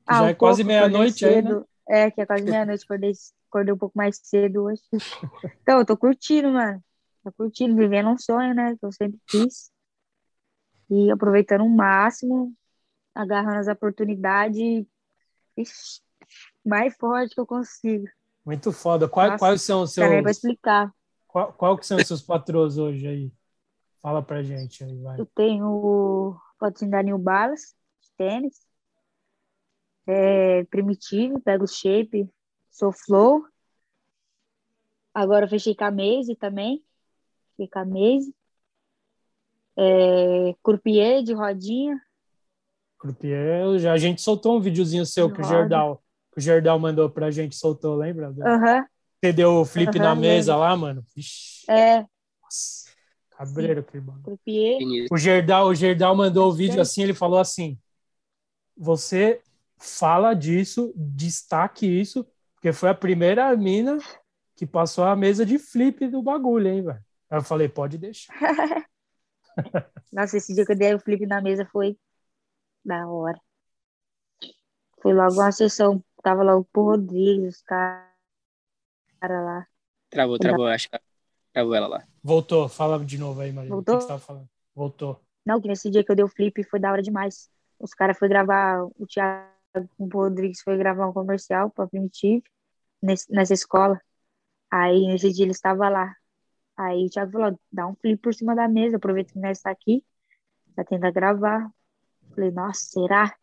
[0.05, 1.63] Ah, Já um é quase meia-noite aí, né?
[1.87, 3.11] É, que é quase meia-noite, acordei,
[3.49, 4.81] acordei um pouco mais cedo hoje.
[5.61, 6.83] Então, eu tô curtindo, mano.
[7.23, 8.75] Tô curtindo, vivendo um sonho, né?
[8.77, 9.71] Que eu sempre quis.
[10.89, 12.53] E aproveitando o máximo,
[13.13, 14.85] agarrando as oportunidades
[16.65, 18.07] mais forte que eu consigo.
[18.45, 19.07] Muito foda.
[19.07, 20.37] Quais, Nossa, quais são os nem pra seus.
[20.37, 20.93] explicar.
[21.27, 23.31] Qual, qual que são os seus patrões hoje aí?
[24.01, 25.19] Fala pra gente aí, vai.
[25.19, 28.67] Eu tenho o patrocínio da New Balance, de tênis.
[30.05, 32.29] É, primitivo, pego o shape,
[32.69, 33.45] sou flow.
[35.13, 36.83] Agora fechei com a Maze também.
[37.51, 38.35] Fechei com a Maze.
[39.77, 41.99] É, croupier de rodinha.
[42.97, 45.57] Croupier, já- a gente soltou um videozinho seu que o Roda.
[45.57, 48.29] Gerdal, que o Gerdal mandou pra gente, soltou, lembra?
[48.45, 48.85] Aham,
[49.21, 51.05] Você deu o flip Aham, na mesa lá, mano.
[51.15, 52.01] Vixe, é,
[52.41, 52.89] nossa,
[53.31, 54.23] cabreiro aquele bagulho.
[54.23, 54.79] croupier.
[55.11, 57.77] O Gerdal, o Gerdal mandou o vídeo que assim, ele falou assim:
[58.77, 59.41] você
[59.77, 63.97] fala disso, destaque isso, porque foi a primeira mina
[64.55, 67.03] que passou a mesa de flip do bagulho, hein, velho.
[67.29, 68.33] Aí eu falei, pode deixar.
[70.11, 71.97] Nossa, esse dia que eu dei o flip na mesa foi
[72.85, 73.39] da hora.
[75.01, 76.03] Foi logo uma sessão.
[76.21, 78.07] Tava lá o Paul Rodrigues, os caras
[79.21, 79.67] lá.
[80.09, 80.99] Travou, travou, acho que.
[81.51, 82.07] Travou ela lá.
[82.23, 83.75] Voltou, fala de novo aí, Marina.
[83.75, 83.95] Voltou?
[83.95, 84.49] O que você tava falando?
[84.73, 85.21] Voltou.
[85.45, 87.49] Não, que nesse dia que eu dei o flip foi da hora demais.
[87.79, 89.51] Os caras foram gravar, o Thiago
[89.97, 92.43] com o Rodrigues foi gravar um comercial pra Primitive
[93.01, 93.99] nesse- nessa escola.
[94.71, 96.15] Aí nesse dia ele estava lá.
[96.75, 99.69] Aí o Thiago falou, dá um flip por cima da mesa, aproveita que nós está
[99.71, 100.03] aqui,
[100.75, 101.71] pra tentar gravar.
[102.33, 103.35] Falei, nossa, será?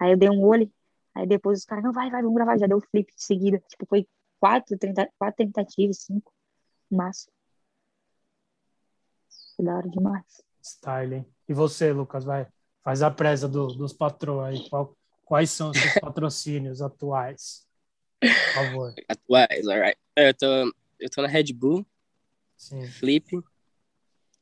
[0.00, 0.70] Aí eu dei um olho,
[1.14, 2.56] aí depois os caras, não, vai, vai, vamos gravar.
[2.58, 3.58] Já deu o flip de seguida.
[3.68, 4.06] Tipo, foi
[4.40, 6.32] quatro, tenta, quatro tentativas, cinco,
[6.90, 7.32] máximo.
[9.56, 10.42] Foi da hora demais.
[10.62, 11.26] Style, hein?
[11.48, 12.46] E você, Lucas, vai.
[12.82, 14.68] Faz a presa do- dos patrões aí.
[14.70, 17.66] Qual- quais são os seus patrocínios atuais?
[18.20, 18.94] Por favor.
[19.08, 19.98] Atuais, alright.
[20.16, 20.46] Eu tô,
[20.98, 21.84] eu tô na Red Bull,
[22.58, 22.86] Sim.
[22.86, 23.24] Flip.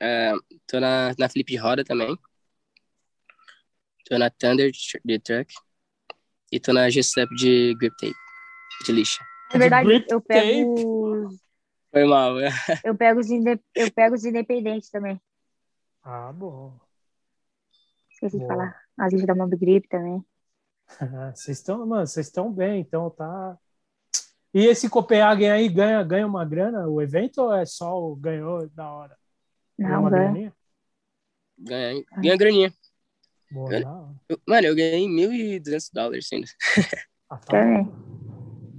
[0.01, 0.35] ah,
[0.67, 2.17] tô na, na Flip de roda também.
[4.09, 4.71] Tô na Thunder
[5.05, 5.53] de truck.
[6.53, 8.15] E tô na G-Step de grip tape,
[8.87, 9.23] de lixa.
[9.51, 11.41] É De verdade, eu pego, os-
[11.91, 12.37] Foi mal.
[12.37, 12.49] né?
[12.85, 15.21] eu pego os, inde- eu pego os independentes também.
[16.03, 16.79] Ah, bom.
[18.13, 18.49] Esqueci Boa.
[18.49, 18.83] de falar.
[18.99, 20.25] As listas da Mob Grip também.
[21.35, 23.59] Vocês estão, mano, vocês estão bem, então tá.
[24.55, 28.69] E esse Copenhagen aí ganha, ganha uma grana o evento ou é só o ganhou
[28.71, 29.17] da hora?
[29.79, 30.23] Ganha Não, uma ganha.
[30.25, 30.53] graninha?
[31.59, 32.75] Ganha, ganha graninha.
[33.51, 33.89] Boa, Ganha.
[33.89, 34.15] hora.
[34.29, 36.47] Eu- Mano, eu ganhei 1.200 dólares ainda.
[37.29, 37.57] Ah, tá.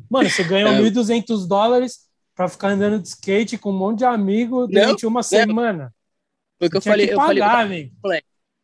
[0.10, 0.82] Mano, você ganhou É.
[0.82, 5.94] 1.200 dólares pra ficar andando de skate com um monte de amigo durante uma semana.
[6.58, 7.08] Foi o que eu falei.
[7.08, 7.44] que eu falei,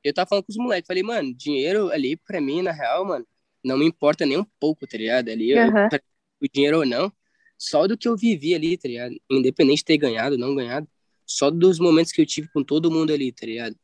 [0.05, 3.25] eu tava falando com os moleques, falei, mano, dinheiro ali pra mim, na real, mano,
[3.61, 5.27] não me importa nem um pouco, tá ligado?
[5.29, 5.89] Ali, eu- Aham.
[5.89, 6.01] pra-
[6.45, 7.11] o dinheiro ou não,
[7.57, 9.15] só do que eu vivi ali, tá ligado?
[9.29, 10.87] Independente de ter ganhado ou não ganhado,
[11.25, 13.75] só dos momentos que eu tive com todo mundo ali, tá ligado?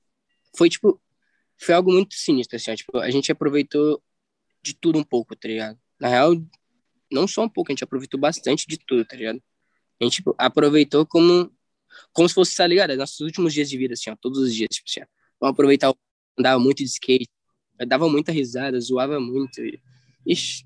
[0.58, 1.02] Foi, tipo,
[1.58, 4.02] foi algo muito sinistro, assim, ó, tipo, a gente aproveitou
[4.62, 5.80] de tudo um pouco, tá ligado?
[6.00, 6.34] Na real,
[7.12, 9.42] não só um pouco, a gente aproveitou bastante de tudo, tá ligado?
[10.00, 11.52] A gente, tipo, aproveitou como,
[12.14, 12.96] como se fosse, tá ligado?
[12.96, 15.06] Nossos últimos dias de vida, assim, ó, todos os dias, tipo, assim, ó,
[15.40, 15.94] vamos aproveitar,
[16.38, 17.30] andava muito de skate,
[17.88, 19.82] dava muita risada, zoava muito, e,
[20.26, 20.66] ixi,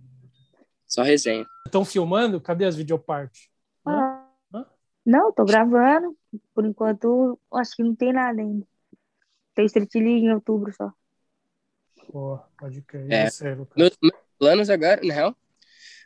[0.93, 1.43] só resenha.
[1.65, 2.39] Estão filmando?
[2.39, 3.49] Cadê as videopartes?
[3.83, 4.65] Ah, Hã?
[5.03, 6.15] Não, tô gravando.
[6.53, 8.65] Por enquanto, acho que não tem nada ainda.
[9.55, 10.91] Tem Street League em outubro só.
[12.11, 13.11] Pô, pode crer.
[13.11, 13.29] É.
[13.29, 13.55] você?
[13.75, 15.35] Meus, meus planos agora, na real,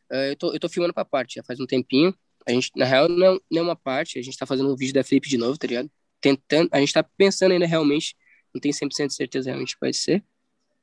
[0.09, 2.15] eh, eu, tô, eu tô filmando pra parte, já faz um tempinho.
[2.47, 4.93] A gente, na real, não, é- é uma parte, a gente tá fazendo um vídeo
[4.93, 5.91] da Flip de novo, tá ligado?
[6.21, 8.15] Tentando, a gente tá pensando ainda realmente,
[8.53, 10.23] não tem 100% de certeza realmente que vai ser,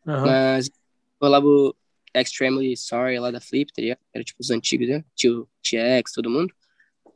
[0.07, 0.27] Aham.
[0.27, 0.71] mas
[1.19, 1.75] o
[2.15, 3.99] Extremely Sorry lá da Flip, tá ligado?
[4.13, 5.05] Era tipo os antigos, né?
[5.15, 6.55] Tio TX, todo mundo.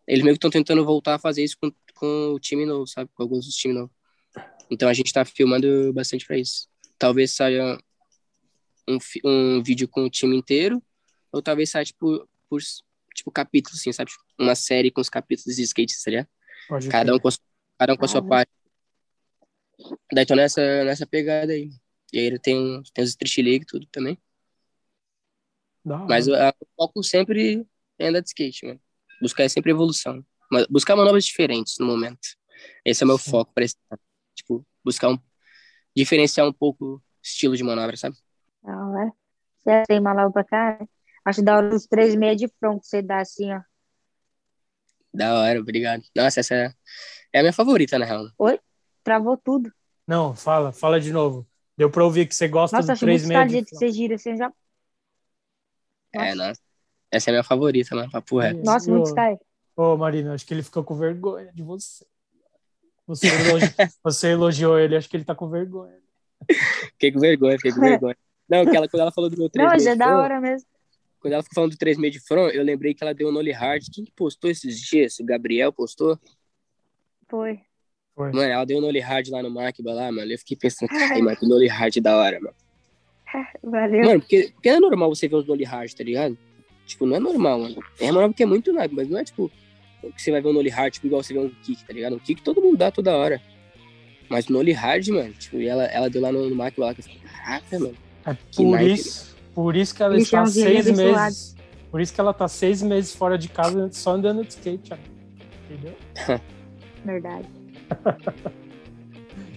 [0.06, 3.10] Eles meio que estão tentando voltar a fazer isso com, com o time novo, sabe?
[3.14, 3.94] Com alguns dos times novos.
[4.70, 6.68] Então a gente tá filmando bastante pra isso.
[6.98, 7.78] Talvez saia
[8.88, 10.82] um, um vídeo com o time inteiro,
[11.30, 12.60] ou talvez saia tipo, por
[13.14, 14.10] tipo capítulos, assim, sabe?
[14.38, 16.28] Uma série com os capítulos de skate, tá ligado?
[16.90, 17.32] Cada um com, a
[17.78, 18.52] cada um com a sua Ah, parte.
[20.12, 21.70] Daí tô nessa, nessa pegada aí.
[22.12, 24.18] E aí tem, tem os Street League e tudo também.
[26.08, 26.32] Mas o,
[26.76, 27.66] foco sempre
[27.98, 28.80] é andar de skate, mano.
[29.20, 30.24] Buscar sempre evolução.
[30.50, 32.20] Mas buscar manobras diferentes no momento.
[32.84, 33.30] Esse é o meu Sim.
[33.30, 33.76] foco para esse.
[34.34, 35.18] Tipo, buscar um.
[35.96, 38.16] Diferenciar um pouco o estilo de manobra, sabe?
[38.62, 39.12] Não, é?
[39.58, 40.78] Você tem malava pra cá?
[40.80, 40.86] né?
[41.24, 43.60] Acho da hora dos três meia de front que você dá assim, ó.
[45.12, 46.02] Da hora, obrigado.
[46.14, 46.72] Nossa, essa é,
[47.32, 48.26] é a minha favorita, na real.
[49.02, 49.72] Travou tudo.
[50.06, 51.46] Não, fala, fala de novo.
[51.76, 53.64] Deu pra ouvir que você gosta Nossa, do acho muito 3 estranho o meia jeito
[53.64, 54.52] de que você gira assim, já.
[56.12, 56.60] É, nossa.
[57.10, 58.10] Essa é a minha favorita, mano.
[58.10, 58.62] Papo reto.
[58.64, 59.38] Nossa, muito style.
[59.76, 62.04] Ô, Marina, acho que ele ficou com vergonha de você.
[63.06, 63.66] Você, elogi...
[64.04, 65.96] você elogiou ele, acho que ele tá com vergonha.
[66.92, 68.16] Fiquei com vergonha, fiquei com vergonha.
[68.48, 70.40] Não, que ela, quando ela falou do meu 3 Não, mas é da front, hora
[70.40, 70.66] mesmo.
[71.20, 73.32] quando ela ficou falando do 3 meio de front, eu lembrei que ela deu um
[73.32, 73.84] Nolly Hard.
[73.92, 75.18] Quem que postou esses dias?
[75.18, 76.18] O Gabriel postou?
[77.28, 77.60] Foi.
[78.14, 78.32] Foi.
[78.32, 80.30] Mano, ela deu um Nolly Hard lá no Macba lá, mano.
[80.30, 82.54] Eu fiquei pensando, ai, mano, que Nolly Hard da hora, mano.
[83.62, 84.04] Valeu.
[84.04, 86.36] Mano, porque, porque não é normal você ver uns Nolly Hard, tá ligado?
[86.86, 87.76] Tipo, não é normal, mano.
[88.00, 89.50] É normal porque é muito nada, mas não é tipo
[90.14, 92.16] que você vai ver um Nolly Hard, tipo, igual você vê um kick, tá ligado?
[92.16, 93.40] Um kick todo mundo dá toda hora.
[94.28, 97.00] Mas Nolly Hard, mano, tipo, e ela, ela deu lá no, no Macba lá, que
[97.00, 97.94] eu falei, caraca, mano.
[98.24, 101.56] É Que por isso, por isso que ela Ele está seis meses.
[101.90, 105.08] Por isso que ela tá seis meses fora de casa só andando de skate, amigo.
[105.70, 105.94] entendeu?
[107.04, 107.48] Verdade.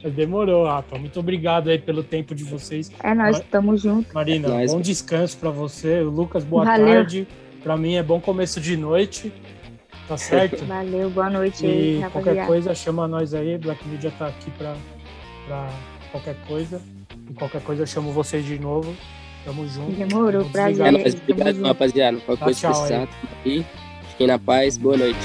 [0.04, 0.98] Mas Demorou, Rafa.
[0.98, 2.92] Muito obrigado aí pelo tempo de vocês.
[3.04, 3.46] É nós, Vai.
[3.52, 4.14] tamo junto.
[4.14, 6.02] Marina, Nós- bom descanso pra você.
[6.02, 6.88] Lucas, boa Valeu.
[6.88, 7.28] tarde.
[7.64, 9.32] Pra mim é bom começo de noite.
[10.08, 10.64] Tá certo?
[10.66, 12.48] Valeu, boa noite aí, E qualquer rapaziada.
[12.48, 13.58] coisa, chama nós aí.
[13.58, 14.76] Black Media tá aqui pra,
[15.48, 15.68] pra
[16.12, 16.82] qualquer coisa.
[17.30, 18.94] E qualquer coisa, eu chamo vocês de novo.
[19.46, 19.92] Tamo junto.
[19.92, 20.86] Demorou, prazer.
[20.86, 21.68] É nóis, tamo obrigado, junto.
[21.68, 22.18] rapaziada.
[22.18, 23.08] Qualquer Dá coisa tchau precisar,
[23.46, 23.66] aí.
[24.10, 25.20] Fiquem na paz, boa noite.